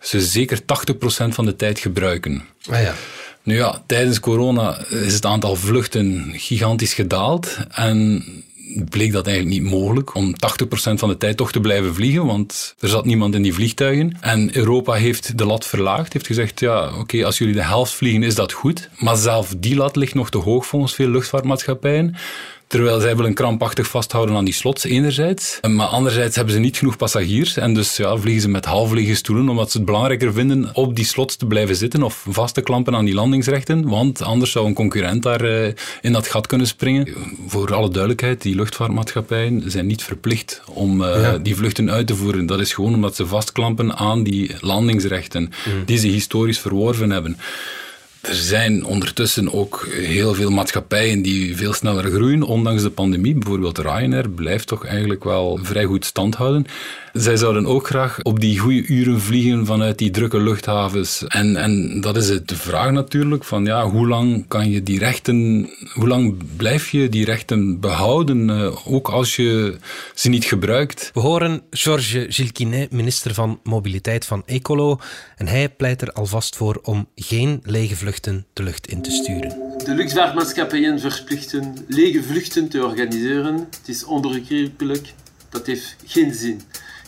ze 0.05 0.21
zeker 0.21 0.61
80% 0.61 0.65
van 1.29 1.45
de 1.45 1.57
tijd 1.57 1.79
gebruiken. 1.79 2.43
Ah 2.71 2.83
ja. 2.83 2.95
Nu 3.43 3.57
ja, 3.57 3.83
tijdens 3.87 4.21
corona 4.21 4.79
is 4.91 5.15
het 5.15 5.25
aantal 5.25 5.57
vluchten 5.57 6.33
gigantisch 6.37 6.95
gedaald 6.95 7.59
en 7.71 8.25
bleek 8.89 9.13
dat 9.13 9.27
eigenlijk 9.27 9.61
niet 9.61 9.71
mogelijk 9.73 10.15
om 10.15 10.35
80% 10.35 10.35
van 10.95 11.09
de 11.09 11.17
tijd 11.17 11.37
toch 11.37 11.53
te 11.53 11.61
blijven 11.61 11.95
vliegen, 11.95 12.27
want 12.27 12.75
er 12.79 12.89
zat 12.89 13.05
niemand 13.05 13.35
in 13.35 13.43
die 13.43 13.55
vliegtuigen. 13.55 14.17
En 14.21 14.57
Europa 14.57 14.93
heeft 14.93 15.39
de 15.39 15.47
lat 15.47 15.67
verlaagd, 15.67 16.13
heeft 16.13 16.27
gezegd, 16.27 16.61
ja, 16.61 16.93
oké, 16.99 17.25
als 17.25 17.39
jullie 17.39 17.55
de 17.55 17.65
helft 17.65 17.93
vliegen 17.93 18.23
is 18.23 18.35
dat 18.35 18.53
goed. 18.53 18.89
Maar 18.99 19.17
zelf 19.17 19.55
die 19.59 19.77
lat 19.77 19.97
ligt 19.97 20.15
nog 20.15 20.31
te 20.31 20.39
hoog 20.39 20.67
volgens 20.67 20.95
veel 20.95 21.09
luchtvaartmaatschappijen. 21.09 22.17
Terwijl 22.67 23.01
zij 23.01 23.17
willen 23.17 23.35
krampachtig 23.35 23.87
vasthouden 23.87 24.37
aan 24.37 24.45
die 24.45 24.55
slots, 24.55 24.85
enerzijds. 24.85 25.59
Maar 25.63 25.87
anderzijds 25.87 26.37
hebben 26.37 26.55
ze 26.55 26.61
niet 26.61 26.77
genoeg 26.77 26.97
passagiers. 26.97 27.57
En 27.57 27.75
dus 27.75 27.97
ja, 27.97 28.17
vliegen 28.17 28.43
ze 28.43 28.49
met 28.49 28.65
halflege 28.65 29.15
stoelen, 29.15 29.49
omdat 29.49 29.71
ze 29.71 29.77
het 29.77 29.87
belangrijker 29.87 30.33
vinden 30.33 30.71
op 30.73 30.97
die 30.97 31.05
slots 31.05 31.37
te 31.37 31.47
blijven 31.47 31.77
zitten 31.77 32.03
of 32.03 32.27
vast 32.29 32.55
te 32.55 32.61
klampen 32.61 32.95
aan 32.95 33.05
die 33.05 33.15
landingsrechten. 33.15 33.89
Want 33.89 34.23
anders 34.23 34.51
zou 34.51 34.67
een 34.67 34.75
concurrent 34.75 35.23
daar 35.23 35.45
uh, 35.45 35.73
in 36.01 36.13
dat 36.13 36.27
gat 36.27 36.47
kunnen 36.47 36.67
springen. 36.67 37.09
Voor 37.47 37.75
alle 37.75 37.89
duidelijkheid, 37.89 38.43
die 38.43 38.55
luchtvaartmaatschappijen 38.55 39.71
zijn 39.71 39.87
niet 39.87 40.03
verplicht 40.03 40.63
om 40.69 41.01
uh, 41.01 41.33
die 41.43 41.57
vluchten 41.57 41.91
uit 41.91 42.07
te 42.07 42.17
voeren. 42.17 42.47
Dat 42.47 42.61
is 42.61 42.73
gewoon 42.73 42.95
omdat 42.95 43.17
ze 43.17 43.27
vastklampen 43.27 43.97
aan 43.97 44.23
die 44.23 44.55
landingsrechten 44.61 45.43
mm. 45.43 45.85
die 45.85 45.99
ze 45.99 46.07
historisch 46.07 46.59
verworven 46.59 47.11
hebben. 47.11 47.37
Er 48.25 48.35
zijn 48.35 48.85
ondertussen 48.85 49.53
ook 49.53 49.89
heel 49.91 50.35
veel 50.35 50.51
maatschappijen 50.51 51.23
die 51.23 51.57
veel 51.57 51.73
sneller 51.73 52.05
groeien, 52.05 52.43
ondanks 52.43 52.83
de 52.83 52.91
pandemie. 52.91 53.35
Bijvoorbeeld 53.35 53.79
Ryanair 53.79 54.31
blijft 54.31 54.67
toch 54.67 54.87
eigenlijk 54.87 55.25
wel 55.25 55.59
vrij 55.63 55.85
goed 55.85 56.05
stand 56.05 56.35
houden. 56.35 56.67
Zij 57.13 57.37
zouden 57.37 57.67
ook 57.67 57.87
graag 57.87 58.23
op 58.23 58.41
die 58.41 58.59
goede 58.59 58.87
uren 58.87 59.21
vliegen 59.21 59.67
vanuit 59.67 59.99
die 59.99 60.11
drukke 60.11 60.41
luchthavens. 60.41 61.25
En, 61.27 61.57
en 61.57 62.01
dat 62.01 62.17
is 62.17 62.27
de 62.27 62.57
vraag 62.57 62.91
natuurlijk, 62.91 63.45
van 63.45 63.65
ja, 63.65 63.89
hoe 63.89 64.09
lang 64.09 64.45
kan 64.49 64.71
je 64.71 64.83
die 64.83 64.99
rechten, 64.99 65.69
hoe 65.93 66.09
lang 66.09 66.37
blijf 66.57 66.91
je 66.91 67.09
die 67.09 67.25
rechten 67.25 67.81
behouden, 67.81 68.49
uh, 68.49 68.93
ook 68.95 69.09
als 69.09 69.37
je 69.37 69.77
ze 70.15 70.29
niet 70.29 70.45
gebruikt? 70.45 71.11
We 71.15 71.21
horen 71.21 71.63
Georges 71.71 72.37
Gilquinet, 72.37 72.93
minister 72.93 73.35
van 73.35 73.61
Mobiliteit 73.63 74.27
van 74.27 74.43
Ecolo, 74.47 74.99
en 75.37 75.47
hij 75.47 75.69
pleit 75.69 76.03
er 76.03 76.13
alvast 76.13 76.57
voor 76.57 76.81
om 76.83 77.09
geen 77.15 77.61
lege 77.63 77.97
vluchten 77.97 78.14
de 78.23 78.63
lucht 78.63 78.87
in 78.87 79.03
te 79.03 79.11
sturen. 79.11 79.49
De 79.85 79.95
luchtvaartmaatschappijen 79.95 81.01
verplichten 81.01 81.77
lege 81.87 82.23
vluchten 82.23 82.69
te 82.69 82.85
organiseren. 82.85 83.55
Het 83.57 83.89
is 83.89 84.05
onbegrijpelijk. 84.05 85.15
Dat 85.49 85.67
heeft 85.67 85.97
geen 86.07 86.35
zin 86.35 86.61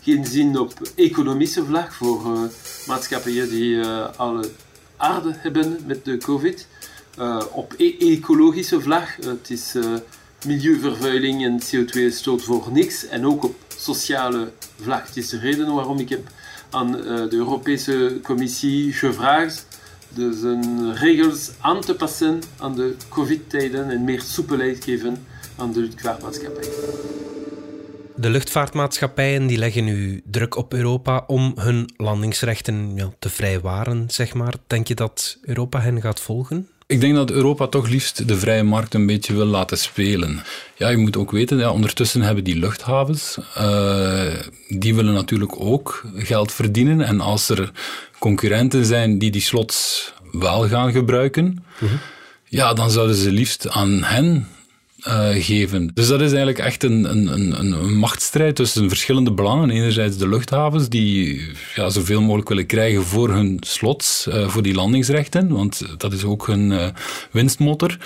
geen 0.07 0.27
zin 0.27 0.59
op 0.59 0.73
economische 0.95 1.65
vlak 1.65 1.93
voor 1.93 2.23
uh, 2.27 2.41
maatschappijen 2.87 3.49
die 3.49 3.75
uh, 3.75 4.09
alle 4.17 4.51
aarde 4.97 5.35
hebben 5.37 5.79
met 5.87 6.05
de 6.05 6.17
COVID. 6.17 6.67
Uh, 7.19 7.43
op 7.53 7.75
e 7.77 7.97
ecologische 7.99 8.81
vlak, 8.81 9.17
het 9.21 9.51
is 9.51 9.75
milieuvervuiling 10.47 11.45
en 11.45 11.61
CO2-stoot 11.61 12.43
voor 12.43 12.69
niks. 12.73 13.07
En 13.07 13.27
ook 13.27 13.45
op 13.45 13.55
sociale 13.77 14.53
vlak. 14.81 15.07
Het 15.07 15.17
is 15.17 15.29
de 15.29 15.39
reden 15.39 15.75
waarom 15.75 15.99
ik 15.99 16.09
heb 16.09 16.31
aan 16.71 16.93
de 16.93 17.29
Europese 17.31 18.19
Commissie 18.23 18.93
gevraagd 18.93 19.67
de 20.17 20.33
zijn 20.33 20.95
regels 20.95 21.51
aan 21.61 21.81
te 21.81 21.95
passen 21.95 22.41
aan 22.59 22.75
de 22.75 22.97
COVID-tijden 23.09 23.91
en 23.91 24.05
meer 24.05 24.21
soepelheid 24.21 24.85
geven 24.85 25.27
aan 25.57 25.73
de 25.73 25.81
luchtvaartmaatschappij. 25.81 26.69
De 28.15 28.31
luchtvaartmaatschappijen 28.31 29.47
die 29.47 29.59
leggen 29.59 29.85
nu 29.85 30.23
druk 30.25 30.57
op 30.57 30.75
Europa 30.75 31.25
om 31.27 31.53
hun 31.57 31.93
landingsrechten 31.97 32.95
ja, 32.95 33.11
te 33.19 33.31
vrijwaren, 33.31 34.11
zeg 34.11 34.35
maar. 34.35 34.55
Denk 34.67 34.89
je 34.89 34.95
dat 34.95 35.39
Europa 35.43 35.81
hen 35.81 36.01
gaat 36.01 36.21
volgen? 36.21 36.69
Ik 36.89 37.01
denk 37.01 37.15
dat 37.15 37.31
Europa 37.31 37.67
toch 37.67 37.89
liefst 37.89 38.29
de 38.29 38.37
vrije 38.37 38.63
markt 38.63 38.95
een 38.95 39.07
beetje 39.07 39.35
wil 39.35 39.47
laten 39.47 39.79
spelen. 39.79 40.43
Ja, 40.77 40.89
je 40.89 40.97
moet 40.97 41.17
ook 41.17 41.31
weten, 41.31 41.59
ja, 41.59 41.71
ondertussen 41.71 42.23
hebben 42.23 42.45
die 42.45 42.59
luchthavens, 42.59 43.39
uh, 43.59 44.35
die 44.69 44.95
willen 44.95 45.15
natuurlijk 45.15 45.61
ook 45.61 46.05
geld 46.15 46.53
verdienen. 46.53 47.01
En 47.01 47.21
als 47.21 47.49
er 47.49 47.71
concurrenten 48.19 48.85
zijn 48.85 49.19
die 49.19 49.31
die 49.31 49.41
slots 49.41 50.13
wel 50.33 50.69
gaan 50.69 50.93
gebruiken, 50.93 51.65
mhm. 51.79 51.95
ja, 52.45 52.75
dan 52.75 52.91
zouden 52.91 53.17
ze 53.17 53.31
liefst 53.31 53.69
aan 53.69 54.03
hen 54.03 54.49
geven. 55.35 55.91
Dus 55.95 56.09
dat 56.09 56.21
is 56.21 56.29
eigenlijk 56.29 56.59
echt 56.59 56.83
een, 56.83 57.11
een, 57.11 57.33
een, 57.33 57.73
een 57.73 57.97
machtsstrijd 57.97 58.57
tussen 58.57 58.89
verschillende 58.89 59.33
belangen. 59.33 59.71
Enerzijds 59.71 60.17
de 60.17 60.29
luchthavens, 60.29 60.89
die 60.89 61.43
ja, 61.75 61.89
zoveel 61.91 62.21
mogelijk 62.21 62.49
willen 62.49 62.67
krijgen 62.67 63.03
voor 63.03 63.31
hun 63.31 63.57
slots, 63.61 64.27
uh, 64.29 64.49
voor 64.49 64.63
die 64.63 64.75
landingsrechten, 64.75 65.49
want 65.49 65.83
dat 65.97 66.13
is 66.13 66.25
ook 66.25 66.47
hun 66.47 66.71
uh, 66.71 66.87
winstmotor. 67.31 67.99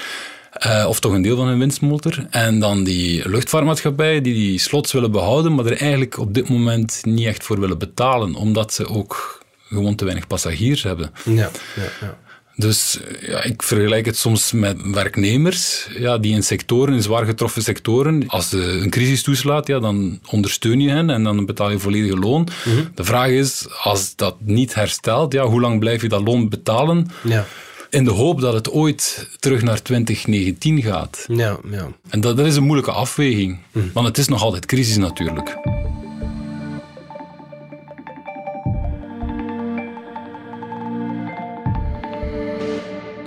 Of 0.87 1.01
toch 1.01 1.13
een 1.13 1.23
deel 1.23 1.37
van 1.37 1.47
hun 1.47 1.59
winstmotor. 1.59 2.27
En 2.31 2.61
dan 2.61 2.85
die 2.85 3.29
luchtvaartmaatschappijen 3.29 4.23
die 4.23 4.35
die 4.35 4.59
slots 4.59 4.93
willen 4.93 5.11
behouden, 5.11 5.55
maar 5.55 5.67
er 5.67 5.81
eigenlijk 5.81 6.19
op 6.19 6.35
dit 6.35 6.49
moment 6.49 7.01
niet 7.05 7.27
echt 7.27 7.45
voor 7.45 7.61
willen 7.61 7.79
betalen, 7.79 8.35
omdat 8.35 8.73
ze 8.73 8.87
ook 8.87 9.43
gewoon 9.69 9.95
te 9.95 10.05
weinig 10.05 10.27
passagiers 10.27 10.83
hebben. 10.83 11.11
Ja, 11.25 11.51
ja, 11.77 11.91
ja. 12.01 12.19
Dus 12.61 13.01
ja, 13.21 13.43
ik 13.43 13.63
vergelijk 13.63 14.07
het 14.07 14.17
soms 14.17 14.53
met 14.53 14.77
werknemers 14.83 15.89
ja, 15.99 16.19
die 16.19 16.35
in 16.35 16.43
sectoren, 16.43 16.95
in 16.95 17.03
zwaar 17.03 17.25
getroffen 17.25 17.63
sectoren, 17.63 18.25
als 18.27 18.49
de, 18.49 18.63
een 18.63 18.91
crisis 18.91 19.23
toeslaat, 19.23 19.67
ja, 19.67 19.79
dan 19.79 20.21
ondersteun 20.27 20.81
je 20.81 20.91
hen 20.91 21.11
en 21.11 21.23
dan 21.23 21.47
betaal 21.47 21.71
je 21.71 21.79
volledige 21.79 22.19
loon. 22.19 22.49
Mhm. 22.65 22.85
De 22.95 23.05
vraag 23.05 23.29
is, 23.29 23.67
als 23.83 24.17
dat 24.17 24.37
niet 24.41 24.75
herstelt, 24.75 25.33
ja, 25.33 25.45
hoe 25.45 25.61
lang 25.61 25.79
blijf 25.79 26.03
je 26.03 26.09
dat 26.09 26.23
loon 26.23 26.49
betalen? 26.49 27.11
Ja. 27.23 27.47
In 27.91 28.05
de 28.05 28.11
hoop 28.11 28.41
dat 28.41 28.55
het 28.55 28.71
ooit 28.71 29.29
terug 29.39 29.63
naar 29.63 29.83
2019 29.83 30.83
gaat. 30.83 31.25
Ja, 31.27 31.59
ja. 31.71 31.89
En 32.09 32.21
dat, 32.21 32.37
dat 32.37 32.47
is 32.47 32.57
een 32.57 32.63
moeilijke 32.63 32.93
afweging, 32.93 33.59
mhm. 33.73 33.85
want 33.93 34.07
het 34.07 34.19
is 34.19 34.29
nog 34.29 34.43
altijd 34.43 34.67
crisis 34.67 34.97
natuurlijk. 34.97 35.57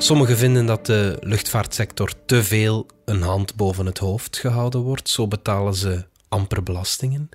Sommigen 0.04 0.38
vinden 0.38 0.66
dat 0.66 0.86
de 0.86 1.18
luchtvaartsector 1.22 2.12
te 2.26 2.44
veel 2.44 2.86
een 3.06 3.22
hand 3.22 3.56
boven 3.56 3.86
het 3.86 3.98
hoofd 3.98 4.38
gehouden 4.38 4.82
wordt. 4.82 5.10
Zo 5.10 5.28
betalen 5.28 5.74
ze 5.74 6.06
amper 6.28 6.64
belastingen. 6.64 7.30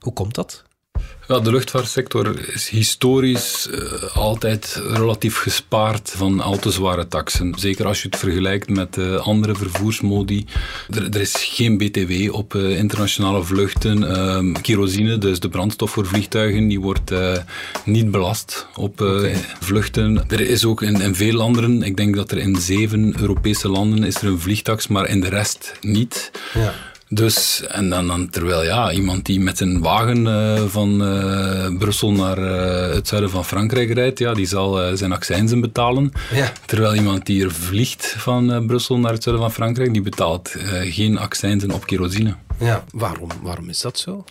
Hoe 0.00 0.12
komt 0.12 0.34
dat? 0.34 0.64
Ja, 1.30 1.40
de 1.40 1.50
luchtvaartsector 1.50 2.54
is 2.54 2.68
historisch 2.68 3.68
uh, 3.70 4.16
altijd 4.16 4.82
relatief 4.92 5.36
gespaard 5.36 6.12
van 6.16 6.40
al 6.40 6.58
te 6.58 6.70
zware 6.70 7.08
taxen. 7.08 7.54
Zeker 7.58 7.86
als 7.86 8.02
je 8.02 8.08
het 8.08 8.18
vergelijkt 8.18 8.68
met 8.68 8.96
uh, 8.96 9.16
andere 9.16 9.54
vervoersmodi. 9.54 10.46
Er, 10.88 11.04
er, 11.04 11.20
is 11.20 11.34
geen 11.34 11.78
BTW 11.78 12.34
op 12.34 12.54
uh, 12.54 12.78
internationale 12.78 13.42
vluchten. 13.42 14.16
Ehm, 14.16 14.52
kerosine, 14.52 15.18
dus 15.18 15.40
de 15.40 15.48
brandstof 15.48 15.90
voor 15.90 16.06
vliegtuigen, 16.06 16.68
die 16.68 16.80
wordt 16.80 17.12
niet 17.84 18.10
belast 18.10 18.66
op 18.74 19.00
okay. 19.00 19.34
vluchten. 19.60 20.24
Er 20.28 20.40
is 20.40 20.64
ook 20.64 20.82
in, 20.82 21.00
in, 21.00 21.14
veel 21.14 21.34
landen, 21.34 21.82
ik 21.82 21.96
denk 21.96 22.16
dat 22.16 22.30
er 22.30 22.38
in 22.38 22.56
zeven 22.56 23.14
Europese 23.20 23.68
landen 23.68 24.04
is 24.04 24.16
er 24.16 24.26
een 24.26 24.40
vliegtax, 24.40 24.86
maar 24.86 25.08
in 25.08 25.20
de 25.20 25.28
rest 25.28 25.72
niet. 25.80 26.30
Ja. 26.54 26.74
Dus, 27.12 27.62
en 27.68 27.88
dan, 27.88 28.06
dan 28.06 28.30
terwijl 28.30 28.64
ja, 28.64 28.92
iemand 28.92 29.26
die 29.26 29.40
met 29.40 29.60
een 29.60 29.80
wagen 29.80 30.26
uh, 30.26 30.62
van 30.66 31.02
uh, 31.02 31.78
Brussel 31.78 32.12
naar 32.12 32.38
uh, 32.38 32.94
het 32.94 33.08
zuiden 33.08 33.30
van 33.30 33.44
Frankrijk 33.44 33.92
rijdt, 33.92 34.18
ja, 34.18 34.34
die 34.34 34.46
zal 34.46 34.96
zijn 34.96 35.12
accijnzen 35.12 35.60
betalen. 35.60 36.12
Ja. 36.32 36.52
Terwijl 36.66 36.94
iemand 36.94 37.26
die 37.26 37.44
er 37.44 37.52
vliegt 37.52 38.14
van 38.18 38.66
Brussel 38.66 38.98
naar 38.98 39.12
het 39.12 39.22
zuiden 39.22 39.44
van 39.44 39.54
Frankrijk, 39.54 39.92
die 39.92 40.02
betaalt 40.02 40.54
geen 40.82 41.18
accijnzen 41.18 41.70
op 41.70 41.86
kerosine. 41.86 42.34
Ja, 42.60 42.84
waarom, 42.92 43.28
waarom 43.42 43.68
is 43.68 43.80
dat 43.80 43.98
zo? 43.98 44.24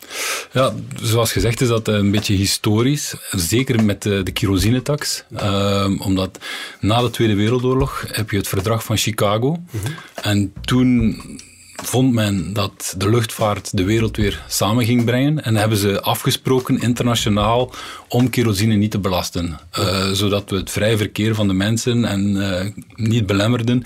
Ja, 0.51 0.73
zoals 1.01 1.31
gezegd 1.31 1.61
is 1.61 1.67
dat 1.67 1.87
een 1.87 2.11
beetje 2.11 2.33
historisch. 2.33 3.15
Zeker 3.31 3.83
met 3.83 4.03
de, 4.03 4.23
de 4.23 4.31
kerosinetax. 4.31 5.23
Ehm, 5.35 5.97
omdat 5.99 6.39
na 6.79 7.01
de 7.01 7.09
Tweede 7.09 7.35
Wereldoorlog 7.35 8.05
heb 8.07 8.31
je 8.31 8.37
het 8.37 8.47
verdrag 8.47 8.83
van 8.83 8.97
Chicago. 8.97 9.61
Mhm. 9.71 9.91
En 10.21 10.53
toen 10.61 11.21
vond 11.83 12.13
men 12.13 12.53
dat 12.53 12.93
de 12.97 13.09
luchtvaart 13.09 13.77
de 13.77 13.83
wereld 13.83 14.17
weer 14.17 14.43
samen 14.47 14.85
ging 14.85 15.05
brengen. 15.05 15.43
En 15.43 15.55
hebben 15.55 15.77
ze 15.77 16.01
afgesproken 16.01 16.81
internationaal 16.81 17.73
om 18.07 18.29
kerosine 18.29 18.75
niet 18.75 18.91
te 18.91 18.99
belasten. 18.99 19.59
Uh, 19.79 20.11
zodat 20.11 20.49
we 20.49 20.55
het 20.55 20.71
vrije 20.71 20.97
verkeer 20.97 21.35
van 21.35 21.47
de 21.47 21.53
mensen 21.53 22.05
en, 22.05 22.35
uh, 22.35 22.61
niet 22.95 23.25
belemmerden. 23.25 23.83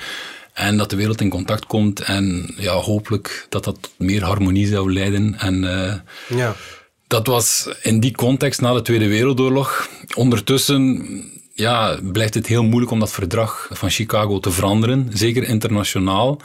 En 0.53 0.77
dat 0.77 0.89
de 0.89 0.95
wereld 0.95 1.21
in 1.21 1.29
contact 1.29 1.65
komt 1.65 1.99
en 1.99 2.53
ja, 2.57 2.73
hopelijk 2.73 3.45
dat 3.49 3.63
dat 3.63 3.77
tot 3.81 3.93
meer 3.97 4.23
harmonie 4.23 4.67
zou 4.67 4.93
leiden. 4.93 5.35
En, 5.39 5.63
uh, 5.63 5.93
ja. 6.37 6.55
Dat 7.07 7.27
was 7.27 7.69
in 7.81 7.99
die 7.99 8.15
context 8.15 8.61
na 8.61 8.73
de 8.73 8.81
Tweede 8.81 9.07
Wereldoorlog. 9.07 9.89
Ondertussen 10.15 11.05
ja, 11.53 11.99
blijft 12.11 12.33
het 12.33 12.47
heel 12.47 12.63
moeilijk 12.63 12.91
om 12.91 12.99
dat 12.99 13.11
verdrag 13.11 13.69
van 13.71 13.89
Chicago 13.89 14.39
te 14.39 14.51
veranderen, 14.51 15.09
zeker 15.13 15.43
internationaal. 15.43 16.41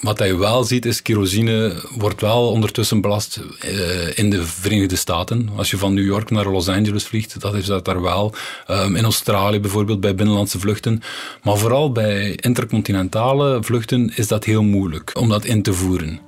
Wat 0.00 0.18
je 0.18 0.36
wel 0.36 0.64
ziet 0.64 0.84
is, 0.86 1.02
kerosine 1.02 1.82
wordt 1.90 2.20
wel 2.20 2.50
ondertussen 2.50 3.00
belast 3.00 3.40
uh, 3.64 4.18
in 4.18 4.30
de 4.30 4.46
Verenigde 4.46 4.96
Staten. 4.96 5.48
Als 5.56 5.70
je 5.70 5.78
van 5.78 5.94
New 5.94 6.04
York 6.04 6.30
naar 6.30 6.48
Los 6.48 6.68
Angeles 6.68 7.04
vliegt, 7.06 7.40
dat 7.40 7.54
is 7.54 7.66
dat 7.66 7.84
daar 7.84 8.02
wel. 8.02 8.34
Um, 8.70 8.96
in 8.96 9.04
Australië 9.04 9.60
bijvoorbeeld, 9.60 10.00
bij 10.00 10.14
binnenlandse 10.14 10.58
vluchten. 10.58 11.02
Maar 11.42 11.56
vooral 11.56 11.92
bij 11.92 12.30
intercontinentale 12.30 13.62
vluchten 13.62 14.12
is 14.16 14.28
dat 14.28 14.44
heel 14.44 14.62
moeilijk 14.62 15.10
om 15.18 15.28
dat 15.28 15.44
in 15.44 15.62
te 15.62 15.72
voeren. 15.72 16.20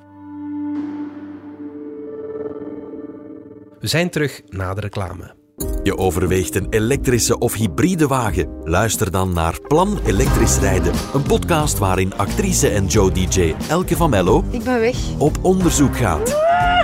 We 3.81 3.87
zijn 3.87 4.11
terug 4.11 4.43
na 4.49 4.75
de 4.75 4.81
reclame. 4.81 5.38
Je 5.83 5.97
overweegt 5.97 6.57
een 6.57 6.67
elektrische 6.71 7.39
of 7.39 7.55
hybride 7.55 8.07
wagen? 8.07 8.49
Luister 8.65 9.11
dan 9.11 9.33
naar 9.33 9.59
Plan 9.61 9.99
Elektrisch 10.07 10.59
Rijden. 10.59 10.93
Een 11.15 11.23
podcast 11.23 11.79
waarin 11.79 12.15
actrice 12.17 12.69
en 12.69 12.87
Joe 12.87 13.13
DJ 13.13 13.55
Elke 13.69 13.97
van 13.97 14.11
Mello... 14.11 14.45
Ik 14.51 14.65
ben 14.65 14.81
weg. 14.81 14.97
...op 15.19 15.39
onderzoek 15.43 15.97
gaat. 15.97 16.37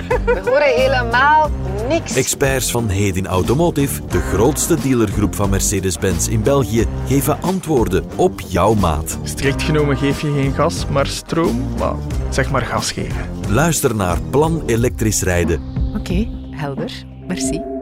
We 0.07 0.41
horen 0.43 0.81
helemaal 0.81 1.49
niks. 1.89 2.15
Experts 2.15 2.71
van 2.71 2.89
Hedin 2.89 3.27
Automotive, 3.27 4.01
de 4.07 4.19
grootste 4.19 4.81
dealergroep 4.81 5.35
van 5.35 5.49
Mercedes-Benz 5.49 6.27
in 6.27 6.43
België, 6.43 6.85
geven 7.07 7.41
antwoorden 7.41 8.03
op 8.15 8.41
jouw 8.41 8.73
maat. 8.73 9.17
Strikt 9.23 9.63
genomen 9.63 9.97
geef 9.97 10.21
je 10.21 10.31
geen 10.31 10.53
gas, 10.53 10.85
maar 10.87 11.07
stroom. 11.07 11.63
Maar 11.77 11.95
zeg 12.29 12.51
maar 12.51 12.61
gas 12.61 12.91
geven. 12.91 13.29
Luister 13.49 13.95
naar 13.95 14.21
Plan 14.21 14.63
Elektrisch 14.65 15.21
Rijden. 15.21 15.61
Oké, 15.97 16.27
helder. 16.51 17.05
Merci. 17.27 17.74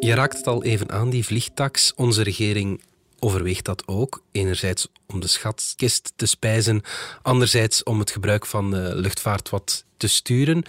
Je 0.00 0.14
raakt 0.14 0.36
het 0.36 0.46
al 0.46 0.62
even 0.62 0.90
aan, 0.90 1.10
die 1.10 1.24
vliegtax. 1.24 1.92
Onze 1.96 2.22
regering 2.22 2.80
overweegt 3.18 3.64
dat 3.64 3.82
ook. 3.86 4.22
Enerzijds 4.32 4.88
om 5.06 5.20
de 5.20 5.26
schatkist 5.26 6.12
te 6.16 6.26
spijzen, 6.26 6.82
anderzijds 7.22 7.82
om 7.82 7.98
het 7.98 8.10
gebruik 8.10 8.46
van 8.46 8.70
de 8.70 8.92
luchtvaart 8.94 9.50
wat 9.50 9.84
te 9.96 10.08
sturen. 10.08 10.62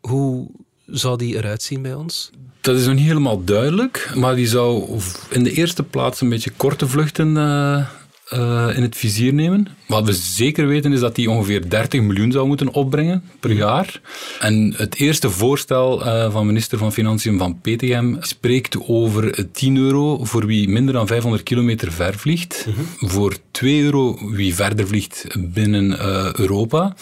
Hoe 0.00 0.48
zou 0.86 1.18
die 1.18 1.36
eruit 1.36 1.62
zien 1.62 1.82
bij 1.82 1.94
ons? 1.94 2.30
Dat 2.60 2.76
is 2.76 2.86
nog 2.86 2.94
niet 2.94 3.06
helemaal 3.06 3.44
duidelijk, 3.44 4.10
maar 4.14 4.34
die 4.34 4.46
zou 4.46 4.98
in 5.30 5.44
de 5.44 5.52
eerste 5.52 5.82
plaats 5.82 6.20
een 6.20 6.28
beetje 6.28 6.50
korte 6.50 6.88
vluchten 6.88 7.36
uh, 7.36 7.88
uh, 8.32 8.76
in 8.76 8.82
het 8.82 8.96
vizier 8.96 9.34
nemen. 9.34 9.68
Wat 9.86 10.04
we 10.04 10.12
zeker 10.12 10.66
weten 10.66 10.92
is 10.92 11.00
dat 11.00 11.14
die 11.14 11.30
ongeveer 11.30 11.68
30 11.68 12.00
miljoen 12.00 12.32
zou 12.32 12.46
moeten 12.46 12.72
opbrengen 12.72 13.22
per 13.40 13.52
jaar. 13.52 14.00
En 14.40 14.74
het 14.76 14.94
eerste 14.94 15.30
voorstel 15.30 16.06
uh, 16.06 16.32
van 16.32 16.46
minister 16.46 16.78
van 16.78 16.92
Financiën 16.92 17.38
van 17.38 17.60
PTM 17.60 18.14
spreekt 18.20 18.88
over 18.88 19.46
10 19.52 19.76
euro 19.76 20.24
voor 20.24 20.46
wie 20.46 20.68
minder 20.68 20.94
dan 20.94 21.06
500 21.06 21.42
kilometer 21.42 21.92
ver 21.92 22.14
vliegt. 22.14 22.66
Mhm. 22.66 23.10
Voor 23.10 23.36
2 23.50 23.82
euro 23.82 24.30
wie 24.30 24.54
verder 24.54 24.86
vliegt 24.86 25.26
binnen 25.38 25.90
uh, 25.90 26.32
Europa. 26.32 26.96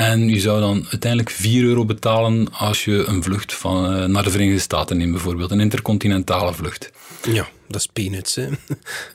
En 0.00 0.28
je 0.28 0.40
zou 0.40 0.60
dan 0.60 0.86
uiteindelijk 0.90 1.30
4 1.30 1.64
euro 1.64 1.84
betalen 1.84 2.52
als 2.52 2.84
je 2.84 3.04
een 3.04 3.22
vlucht 3.22 3.54
van, 3.54 4.10
naar 4.10 4.22
de 4.22 4.30
Verenigde 4.30 4.60
Staten 4.60 4.96
neemt, 4.96 5.12
bijvoorbeeld. 5.12 5.50
Een 5.50 5.60
intercontinentale 5.60 6.54
vlucht. 6.54 6.90
Ja, 7.32 7.48
dat 7.68 7.80
is 7.80 7.86
peanuts. 7.86 8.34
Hè? 8.34 8.48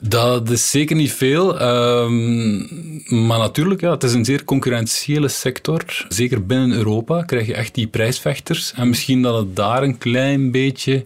Dat 0.00 0.50
is 0.50 0.70
zeker 0.70 0.96
niet 0.96 1.12
veel. 1.12 1.62
Um, 1.62 3.02
maar 3.26 3.38
natuurlijk, 3.38 3.80
ja, 3.80 3.90
het 3.90 4.02
is 4.02 4.12
een 4.12 4.24
zeer 4.24 4.44
concurrentiële 4.44 5.28
sector. 5.28 6.06
Zeker 6.08 6.46
binnen 6.46 6.72
Europa 6.72 7.22
krijg 7.22 7.46
je 7.46 7.54
echt 7.54 7.74
die 7.74 7.86
prijsvechters. 7.86 8.72
En 8.72 8.88
misschien 8.88 9.22
dat 9.22 9.36
het 9.36 9.56
daar 9.56 9.82
een 9.82 9.98
klein 9.98 10.50
beetje 10.50 11.04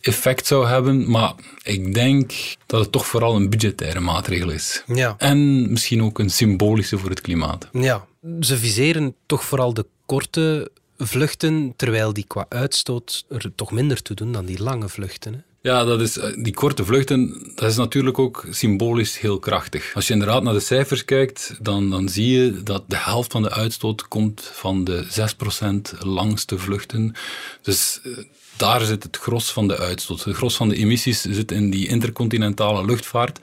effect 0.00 0.46
zou 0.46 0.66
hebben. 0.66 1.10
Maar 1.10 1.32
ik 1.62 1.94
denk 1.94 2.32
dat 2.66 2.80
het 2.80 2.92
toch 2.92 3.06
vooral 3.06 3.36
een 3.36 3.50
budgettaire 3.50 4.00
maatregel 4.00 4.50
is. 4.50 4.82
Ja. 4.94 5.14
En 5.18 5.70
misschien 5.70 6.02
ook 6.02 6.18
een 6.18 6.30
symbolische 6.30 6.98
voor 6.98 7.10
het 7.10 7.20
klimaat. 7.20 7.68
Ja, 7.72 8.04
ze 8.40 8.56
viseren 8.56 9.14
toch 9.26 9.44
vooral 9.44 9.74
de 9.74 9.86
korte 10.06 10.70
vluchten, 10.98 11.72
terwijl 11.76 12.12
die 12.12 12.24
qua 12.26 12.46
uitstoot 12.48 13.24
er 13.28 13.52
toch 13.54 13.72
minder 13.72 14.02
toe 14.02 14.16
doen 14.16 14.32
dan 14.32 14.44
die 14.44 14.62
lange 14.62 14.88
vluchten. 14.88 15.32
Hè? 15.32 15.38
Ja, 15.70 15.84
dat 15.84 16.00
is, 16.00 16.18
eh, 16.18 16.30
die 16.42 16.54
korte 16.54 16.84
vluchten, 16.84 17.50
dat 17.54 17.70
is 17.70 17.76
natuurlijk 17.76 18.18
ook 18.18 18.46
symbolisch 18.50 19.18
heel 19.18 19.38
krachtig. 19.38 19.94
Als 19.94 20.06
je 20.06 20.12
inderdaad 20.12 20.42
naar 20.42 20.52
de 20.52 20.60
cijfers 20.60 21.04
kijkt, 21.04 21.56
dan, 21.60 21.90
dan 21.90 22.08
zie 22.08 22.28
je 22.28 22.62
dat 22.62 22.84
de 22.86 22.96
helft 22.96 23.32
van 23.32 23.42
de 23.42 23.50
uitstoot 23.50 24.08
komt 24.08 24.50
van 24.52 24.84
de 24.84 25.06
6% 25.08 25.94
langste 25.98 26.58
vluchten. 26.58 27.14
Dus 27.62 28.00
eh, 28.02 28.12
daar 28.56 28.80
zit 28.80 29.02
het 29.02 29.16
gros 29.16 29.52
van 29.52 29.68
de 29.68 29.78
uitstoot. 29.78 30.24
Het 30.24 30.36
gros 30.36 30.56
van 30.56 30.68
de 30.68 30.76
emissies 30.76 31.20
zit 31.20 31.52
in 31.52 31.70
die 31.70 31.88
intercontinentale 31.88 32.84
luchtvaart. 32.84 33.40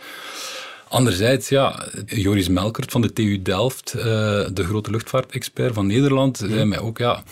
Anderzijds, 0.92 1.50
ja, 1.50 1.86
Joris 2.06 2.48
Melkert 2.48 2.92
van 2.92 3.02
de 3.02 3.14
TU 3.14 3.42
Delft, 3.42 3.94
eh, 3.94 4.04
de 4.54 4.64
grote 4.64 4.92
luchtvaartexpert 4.92 5.74
van 5.74 5.88
Nederland, 5.88 6.38
zei 6.38 6.66
mij 6.66 6.80
ook, 6.80 6.98
ja 6.98 7.24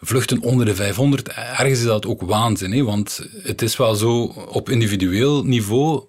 vluchten 0.00 0.40
onder 0.42 0.66
de 0.66 0.74
500, 0.74 1.28
ergens 1.28 1.78
is 1.78 1.84
dat 1.84 2.06
ook 2.06 2.22
waanzin. 2.22 2.72
Hè? 2.72 2.84
Want 2.84 3.26
het 3.42 3.62
is 3.62 3.76
wel 3.76 3.94
zo, 3.94 4.22
op 4.48 4.68
individueel 4.68 5.44
niveau 5.44 6.04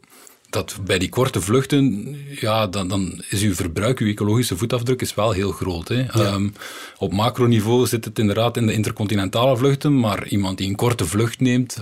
dat 0.51 0.77
bij 0.85 0.97
die 0.99 1.09
korte 1.09 1.41
vluchten, 1.41 2.15
ja, 2.39 2.67
dan, 2.67 2.87
dan 2.87 3.23
is 3.29 3.41
uw 3.41 3.53
verbruik, 3.53 3.99
uw 3.99 4.07
ecologische 4.07 4.57
voetafdruk 4.57 5.01
is 5.01 5.13
wel 5.13 5.31
heel 5.31 5.51
groot. 5.51 5.87
Hè. 5.87 6.01
Ehm, 6.01 6.49
op 6.97 7.13
macroniveau 7.13 7.87
zit 7.87 8.05
het 8.05 8.19
inderdaad 8.19 8.57
in 8.57 8.67
de 8.67 8.73
intercontinentale 8.73 9.57
vluchten, 9.57 9.99
maar 9.99 10.27
iemand 10.27 10.57
die 10.57 10.67
een 10.69 10.75
korte 10.75 11.05
vlucht 11.05 11.39
neemt, 11.39 11.77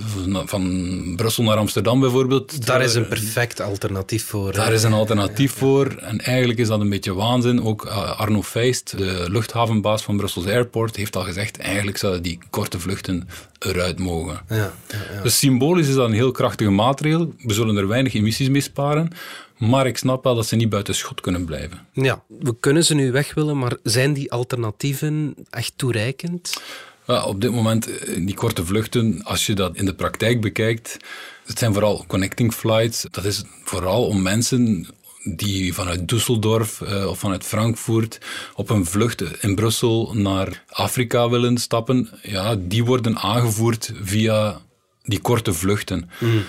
van, 0.45 1.13
Brussel 1.15 1.43
naar 1.43 1.57
Amsterdam 1.57 1.99
bijvoorbeeld. 1.99 2.65
Daar 2.65 2.81
is 2.81 2.95
een 2.95 3.07
perfect 3.07 3.61
alternatief 3.61 4.25
voor. 4.25 4.53
Daar 4.53 4.73
is 4.73 4.83
een 4.83 4.93
alternatief 4.93 5.51
voor. 5.51 5.87
En 5.87 6.19
eigenlijk 6.19 6.59
is 6.59 6.67
dat 6.67 6.79
een 6.79 6.89
beetje 6.89 7.13
waanzin. 7.13 7.63
Ook 7.63 7.85
uh, 7.85 8.19
Arno 8.19 8.43
Feist, 8.43 8.97
de 8.97 9.25
luchthavenbaas 9.29 10.03
van 10.03 10.17
Brussels 10.17 10.45
Airport, 10.45 10.95
heeft 10.95 11.15
al 11.15 11.23
gezegd, 11.23 11.57
eigenlijk 11.57 11.97
zouden 11.97 12.23
die 12.23 12.39
korte 12.49 12.79
vluchten 12.79 13.27
eruit 13.59 13.99
mogen. 13.99 14.39
Ja, 14.49 14.55
ja, 14.55 14.73
ja. 15.13 15.21
Dus 15.21 15.37
symbolisch 15.37 15.87
is 15.87 15.95
dat 15.95 16.07
een 16.07 16.13
heel 16.13 16.31
krachtige 16.31 16.69
maatregel. 16.69 17.33
We 17.37 17.53
zullen 17.53 17.77
er 17.77 17.87
weinig 17.87 18.13
emissies 18.13 18.49
mee 18.49 18.61
sparen. 18.61 19.11
Maar 19.57 19.87
ik 19.87 19.97
snap 19.97 20.23
wel 20.23 20.35
dat 20.35 20.45
ze 20.45 20.55
niet 20.55 20.69
buiten 20.69 20.95
schot 20.95 21.21
kunnen 21.21 21.45
blijven. 21.45 21.87
Ja, 21.93 22.23
we 22.39 22.55
kunnen 22.59 22.85
ze 22.85 22.95
nu 22.95 23.11
weg 23.11 23.33
willen, 23.33 23.57
maar 23.57 23.77
zijn 23.83 24.13
die 24.13 24.31
alternatieven 24.31 25.35
echt 25.49 25.73
toereikend? 25.75 26.61
Ja, 27.07 27.23
op 27.23 27.41
dit 27.41 27.51
moment, 27.51 27.97
eh, 27.97 28.15
die 28.15 28.35
korte 28.35 28.65
vluchten, 28.65 29.23
als 29.23 29.45
je 29.45 29.53
dat 29.53 29.75
in 29.75 29.85
de 29.85 29.93
praktijk 29.93 30.41
bekijkt, 30.41 30.97
het 31.45 31.59
zijn 31.59 31.73
vooral 31.73 32.03
connecting 32.07 32.53
flights. 32.53 33.05
Dat 33.11 33.25
is 33.25 33.43
vooral 33.63 34.05
om 34.05 34.21
mensen 34.21 34.87
die 35.23 35.73
vanuit 35.73 36.07
Düsseldorf 36.07 36.81
uh, 36.81 37.07
of 37.07 37.19
vanuit 37.19 37.43
Frankfurt 37.43 38.19
op 38.55 38.69
een 38.69 38.85
vlucht 38.85 39.21
in 39.41 39.55
Brussel 39.55 40.11
naar 40.13 40.63
Afrika 40.69 41.29
willen 41.29 41.57
stappen, 41.57 42.09
ja, 42.21 42.55
die 42.59 42.85
worden 42.85 43.17
aangevoerd 43.17 43.91
via 44.01 44.61
die 45.03 45.19
korte 45.19 45.53
vluchten. 45.53 46.09
Mm. 46.19 46.43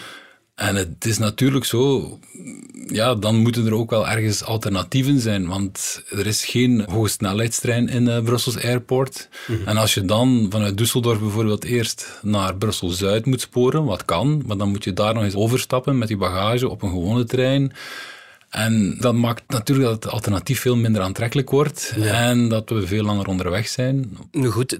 En 0.60 0.76
het 0.76 1.04
is 1.04 1.18
natuurlijk 1.18 1.64
zo, 1.64 2.18
ja, 2.86 3.14
dan 3.14 3.36
moeten 3.36 3.66
er 3.66 3.74
ook 3.74 3.90
wel 3.90 4.08
ergens 4.08 4.44
alternatieven 4.44 5.20
zijn, 5.20 5.46
want 5.46 6.02
er 6.10 6.26
is 6.26 6.44
geen 6.44 6.84
hogesnelheidstrein 6.90 7.88
in 7.88 8.06
uh, 8.06 8.22
Brussels 8.22 8.62
Airport. 8.62 9.28
Mhm. 9.46 9.68
En 9.68 9.76
als 9.76 9.94
je 9.94 10.04
dan 10.04 10.46
vanuit 10.50 10.80
Düsseldorf 10.80 11.20
bijvoorbeeld 11.20 11.64
eerst 11.64 12.18
naar 12.22 12.56
Brussel-Zuid 12.56 13.26
moet 13.26 13.40
sporen, 13.40 13.84
wat 13.84 14.04
kan, 14.04 14.42
maar 14.46 14.56
dan 14.56 14.68
moet 14.68 14.84
je 14.84 14.92
daar 14.92 15.14
nog 15.14 15.22
eens 15.22 15.34
overstappen 15.34 15.98
met 15.98 16.08
je 16.08 16.16
bagage 16.16 16.68
op 16.68 16.82
een 16.82 16.90
gewone 16.90 17.24
trein. 17.24 17.72
En 18.50 18.96
dat 18.98 19.14
maakt 19.14 19.42
natuurlijk 19.46 19.88
dat 19.88 20.04
het 20.04 20.12
alternatief 20.12 20.60
veel 20.60 20.76
minder 20.76 21.02
aantrekkelijk 21.02 21.50
wordt 21.50 21.94
en 22.02 22.48
dat 22.48 22.70
we 22.70 22.86
veel 22.86 23.04
langer 23.04 23.26
onderweg 23.26 23.68
zijn. 23.68 24.16
Nu 24.32 24.48
goed, 24.48 24.70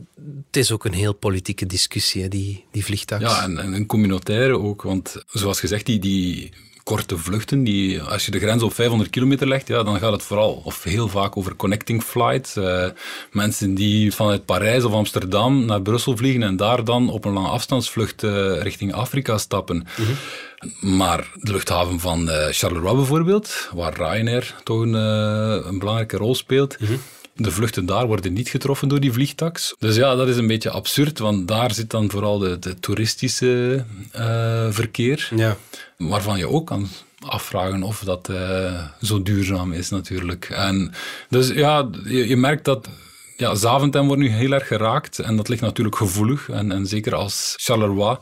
het 0.47 0.57
is 0.57 0.73
ook 0.73 0.85
een 0.85 0.93
heel 0.93 1.13
politieke 1.13 1.67
discussie, 1.67 2.23
hè, 2.23 2.29
die, 2.29 2.65
die 2.71 2.85
vliegtax. 2.85 3.23
Ja, 3.23 3.43
en, 3.43 3.59
en 3.59 3.73
een 3.73 3.87
communautaire 3.87 4.59
ook, 4.59 4.83
want 4.83 5.23
zoals 5.27 5.61
gezegd, 5.61 5.87
die, 5.87 5.99
die 5.99 6.53
korte 6.91 7.19
vluchten. 7.19 7.65
Die, 7.65 8.03
als 8.03 8.25
je 8.25 8.31
de 8.31 8.39
grens 8.39 8.63
op 8.63 8.75
500 8.75 9.11
kilometer 9.11 9.49
legt, 9.49 9.69
ja, 9.69 9.83
dan 9.83 9.99
gaat 9.99 10.13
het 10.13 10.23
vooral 10.23 10.61
of 10.65 10.83
heel 10.83 11.09
vaak 11.09 11.37
over 11.37 11.57
connecting 11.57 12.03
flights. 12.03 12.57
Uh, 12.57 12.87
mensen 13.33 13.75
die 13.75 14.15
vanuit 14.15 14.45
Parijs 14.45 14.85
of 14.85 14.93
Amsterdam 14.93 15.65
naar 15.65 15.83
Brussel 15.83 16.17
vliegen 16.17 16.43
en 16.43 16.57
daar 16.57 16.85
dan 16.85 17.11
op 17.11 17.25
een 17.25 17.33
lange 17.33 17.49
afstandsvlucht 17.49 18.23
uh, 18.23 18.63
richting 18.63 18.93
Afrika 18.93 19.39
stappen. 19.39 19.77
Mm 19.77 20.05
-hmm. 20.05 20.97
Maar 20.97 21.31
de 21.35 21.53
luchthaven 21.53 22.01
van 22.01 22.29
uh, 22.29 22.47
Charleroi 22.51 22.95
bijvoorbeeld, 22.95 23.69
waar 23.75 23.95
Ryanair 23.95 24.55
toch 24.65 24.81
een, 24.81 24.95
een 24.95 25.79
belangrijke 25.79 26.17
rol 26.17 26.35
speelt. 26.35 26.81
Mm 26.81 26.87
-hmm. 26.87 27.01
De 27.43 27.51
vluchten 27.51 27.87
daar 27.87 28.07
worden 28.07 28.33
niet 28.33 28.49
getroffen 28.49 28.89
door 28.89 29.01
die 29.01 29.13
vliegtax. 29.13 29.75
Dus 29.79 29.97
ja, 29.97 30.15
dat 30.15 30.29
is 30.29 30.37
een 30.37 30.47
beetje 30.47 30.71
absurd, 30.71 31.19
want 31.19 31.49
daar 31.49 31.75
zit 31.75 31.91
dan 31.91 32.11
vooral 32.11 32.39
de, 32.39 32.59
de 32.59 32.79
toeristische 32.81 33.85
uh, 34.17 34.67
verkeer. 34.71 35.29
Ja. 35.37 35.57
Waarvan 35.97 36.39
je 36.39 36.49
ook 36.49 36.67
kan 36.67 36.89
afvragen 37.21 37.83
of 37.83 38.01
dat 38.05 38.29
uh, 38.31 38.85
zo 39.03 39.23
duurzaam 39.23 39.73
is 39.73 39.91
natuurlijk. 39.91 40.45
En 40.51 40.93
dus 41.29 41.49
ja, 41.49 41.91
je, 42.05 42.29
je 42.29 42.37
merkt 42.37 42.65
dat 42.65 42.89
ja, 43.37 43.55
Zaventem 43.55 44.07
wordt 44.07 44.23
nu 44.23 44.29
heel 44.29 44.53
erg 44.53 44.67
geraakt 44.67 45.19
en 45.19 45.37
dat 45.37 45.49
ligt 45.49 45.63
natuurlijk 45.63 45.97
gevoelig. 45.97 46.49
En, 46.49 46.73
en 46.73 46.87
zeker 46.87 47.15
als 47.15 47.55
Charleroi 47.57 48.17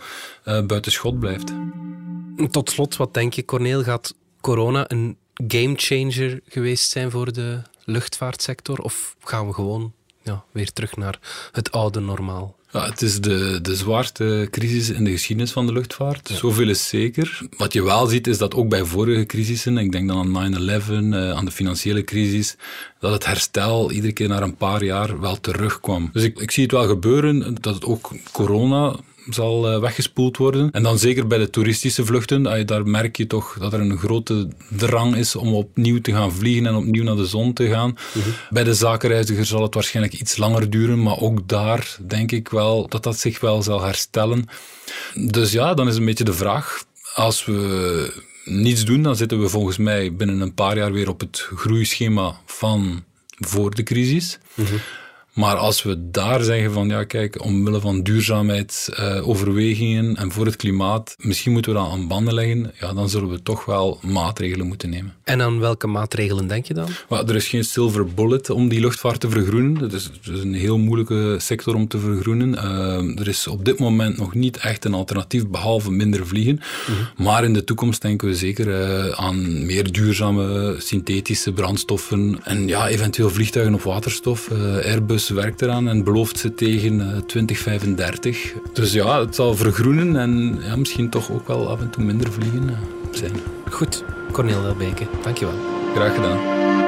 uh, 0.45 0.63
buiten 0.63 0.93
schot 0.93 1.19
blijft. 1.19 1.53
Tot 2.51 2.71
slot, 2.71 2.97
wat 2.97 3.15
denk 3.15 3.33
je, 3.33 3.45
Corneel, 3.45 3.83
gaat 3.83 4.15
corona 4.41 4.91
een 4.91 5.17
gamechanger 5.49 6.41
geweest 6.49 6.91
zijn 6.91 7.11
voor 7.11 7.33
de 7.33 7.63
luchtvaartsector? 7.89 8.79
Of 8.79 9.17
gaan 9.21 9.47
we 9.47 9.53
gewoon 9.53 9.93
ja, 10.23 10.45
weer 10.53 10.73
terug 10.73 10.97
naar 10.97 11.19
het 11.53 11.73
oude 11.73 12.01
normaal? 12.01 12.57
Ja, 12.73 12.85
het 12.85 13.03
is 13.03 13.21
de, 13.21 13.59
de 13.63 13.77
zwaarste 13.77 14.49
crisis 14.51 14.91
in 14.91 15.05
de 15.05 15.11
geschiedenis 15.11 15.53
van 15.53 15.67
de 15.67 15.73
luchtvaart. 15.73 16.29
Ja. 16.29 16.37
Zoveel 16.37 16.69
is 16.69 16.89
zeker. 16.89 17.41
Wat 17.57 17.73
je 17.73 17.83
wel 17.83 18.07
ziet, 18.07 18.27
is 18.27 18.39
dat 18.39 18.55
ook 18.55 18.69
bij 18.69 18.85
vorige 18.85 19.27
crisissen, 19.27 19.79
ik 19.79 19.93
denk 19.93 20.09
dan 20.09 20.39
aan 20.39 20.55
9-11, 20.55 20.57
uh, 20.91 21.31
aan 21.31 21.45
de 21.45 21.51
financiële 21.51 22.05
crisis, 22.05 22.57
dat 23.01 23.13
het 23.13 23.27
herstel 23.27 23.91
iedere 23.91 24.13
keer 24.13 24.29
na 24.29 24.43
een 24.43 24.57
paar 24.57 24.85
jaar 24.85 25.21
wel 25.21 25.41
terugkwam. 25.41 26.11
Dus 26.13 26.23
ik, 26.23 26.39
ik 26.39 26.51
zie 26.51 26.63
het 26.63 26.73
wel 26.73 26.87
gebeuren, 26.87 27.57
dat 27.61 27.75
het 27.75 27.85
ook 27.85 28.11
corona 28.33 28.97
zal 29.31 29.73
uh, 29.73 29.81
weggespoeld 29.81 30.37
worden. 30.37 30.71
En 30.71 30.83
dan 30.83 30.99
zeker 30.99 31.27
bij 31.27 31.39
de 31.39 31.51
toeristische 31.51 32.05
vluchten, 32.05 32.67
daar 32.67 32.87
merk 32.87 33.17
je 33.17 33.27
toch 33.27 33.57
dat 33.59 33.73
er 33.73 33.81
een 33.81 33.99
grote 33.99 34.49
drang 34.69 35.17
is 35.17 35.37
om 35.37 35.55
opnieuw 35.55 36.01
te 36.01 36.13
gaan 36.13 36.33
vliegen 36.33 36.67
en 36.67 36.75
opnieuw 36.75 37.05
naar 37.05 37.17
de 37.17 37.27
zon 37.27 37.53
te 37.53 37.69
gaan. 37.69 37.97
Uh 38.17 38.25
-huh. 38.25 38.33
Bij 38.51 38.65
de 38.65 38.75
zakenreiziger 38.75 39.47
zal 39.47 39.63
het 39.63 39.75
waarschijnlijk 39.75 40.15
iets 40.15 40.37
langer 40.37 40.71
duren, 40.71 41.03
maar 41.03 41.21
ook 41.21 41.49
daar 41.49 41.97
denk 42.07 42.33
ik 42.33 42.49
wel 42.49 42.89
dat 42.89 43.03
dat 43.03 43.19
zich 43.19 43.41
wel 43.41 43.63
zal 43.63 43.83
herstellen. 43.83 44.45
Dus 45.15 45.53
ja, 45.53 45.75
dan 45.75 45.89
is 45.89 45.97
een 45.97 46.05
beetje 46.05 46.25
de 46.25 46.33
vraag, 46.33 46.85
als 47.15 47.45
we 47.45 48.23
niets 48.45 48.85
doen, 48.85 49.03
dan 49.03 49.17
zitten 49.17 49.41
we 49.41 49.49
volgens 49.49 49.77
mij 49.77 50.15
binnen 50.15 50.41
een 50.41 50.55
paar 50.55 50.77
jaar 50.77 50.93
weer 50.93 51.09
op 51.09 51.21
het 51.21 51.49
groeischema 51.55 52.41
van 52.47 53.05
voor 53.39 53.75
de 53.75 53.83
crisis. 53.83 54.39
Uh 54.55 54.69
-huh. 54.69 54.79
Maar 55.39 55.57
als 55.57 55.83
we 55.83 56.11
daar 56.11 56.43
zeggen 56.43 56.73
van, 56.73 56.89
ja 56.89 57.05
kijk, 57.05 57.45
omwille 57.45 57.81
van 57.81 58.03
duurzaamheidsoverwegingen 58.03 60.05
uh, 60.05 60.21
en 60.21 60.33
voor 60.33 60.47
het 60.47 60.57
klimaat, 60.57 61.15
misschien 61.19 61.53
moeten 61.53 61.73
we 61.73 61.79
dat 61.79 61.91
aan 61.91 62.09
banden 62.09 62.35
leggen, 62.35 62.73
ja, 62.81 62.93
dan 62.93 63.09
zullen 63.09 63.29
we 63.29 63.43
toch 63.43 63.65
wel 63.65 63.99
maatregelen 64.03 64.67
moeten 64.67 64.91
nemen. 64.91 65.15
En 65.25 65.43
aan 65.43 65.61
welke 65.61 65.87
maatregelen 65.87 66.47
denk 66.47 66.65
je 66.65 66.75
dan? 66.75 66.89
Maar 67.09 67.29
er 67.29 67.35
is 67.35 67.49
geen 67.49 67.65
silver 67.65 68.07
bullet 68.07 68.51
om 68.51 68.69
die 68.69 68.81
luchtvaart 68.81 69.21
te 69.21 69.31
vergroenen. 69.31 69.83
Het 69.83 69.93
is, 69.93 70.05
het 70.05 70.29
is 70.37 70.43
een 70.43 70.55
heel 70.55 70.79
moeilijke 70.79 71.37
sector 71.39 71.75
om 71.75 71.89
te 71.89 71.99
vergroenen. 71.99 72.53
Uh, 72.53 73.21
er 73.21 73.29
is 73.29 73.47
op 73.47 73.65
dit 73.65 73.79
moment 73.79 74.17
nog 74.17 74.35
niet 74.35 74.57
echt 74.57 74.85
een 74.85 74.95
alternatief, 74.95 75.47
behalve 75.47 75.91
minder 75.91 76.27
vliegen. 76.27 76.55
Mm 76.55 76.95
-hmm. 76.95 77.25
Maar 77.25 77.45
in 77.45 77.53
de 77.53 77.65
toekomst 77.65 78.03
denken 78.03 78.29
we 78.29 78.35
zeker 78.35 78.67
uh, 78.67 79.09
aan 79.09 79.67
meer 79.67 79.93
duurzame 79.93 80.75
synthetische 80.79 81.53
brandstoffen 81.53 82.41
en 82.45 82.69
ja, 82.69 82.89
eventueel 82.89 83.31
vliegtuigen 83.31 83.75
op 83.75 83.83
waterstof, 83.83 84.51
Airbus 84.85 85.28
werkt 85.35 85.63
eraan 85.63 85.89
en 85.89 86.05
belooft 86.05 86.39
ze 86.39 86.55
tegen 86.55 87.01
uh, 87.01 87.17
2035. 87.27 88.53
Dus 88.73 88.93
ja, 88.93 89.21
het 89.21 89.35
zal 89.35 89.55
vergroenen 89.55 90.17
en 90.17 90.59
ja, 90.63 90.77
misschien 90.77 91.09
toch 91.09 91.31
ook 91.31 91.47
wel 91.47 91.69
af 91.69 91.81
en 91.81 91.91
toe 91.91 92.05
minder 92.05 92.33
vliegen 92.33 92.63
uh, 92.63 92.77
zijn. 93.11 93.33
Goed, 93.71 94.05
Cornel 94.33 94.63
Welbeke, 94.63 95.07
dankjewel. 95.23 95.55
Graag 95.95 96.15
gedaan. 96.15 96.88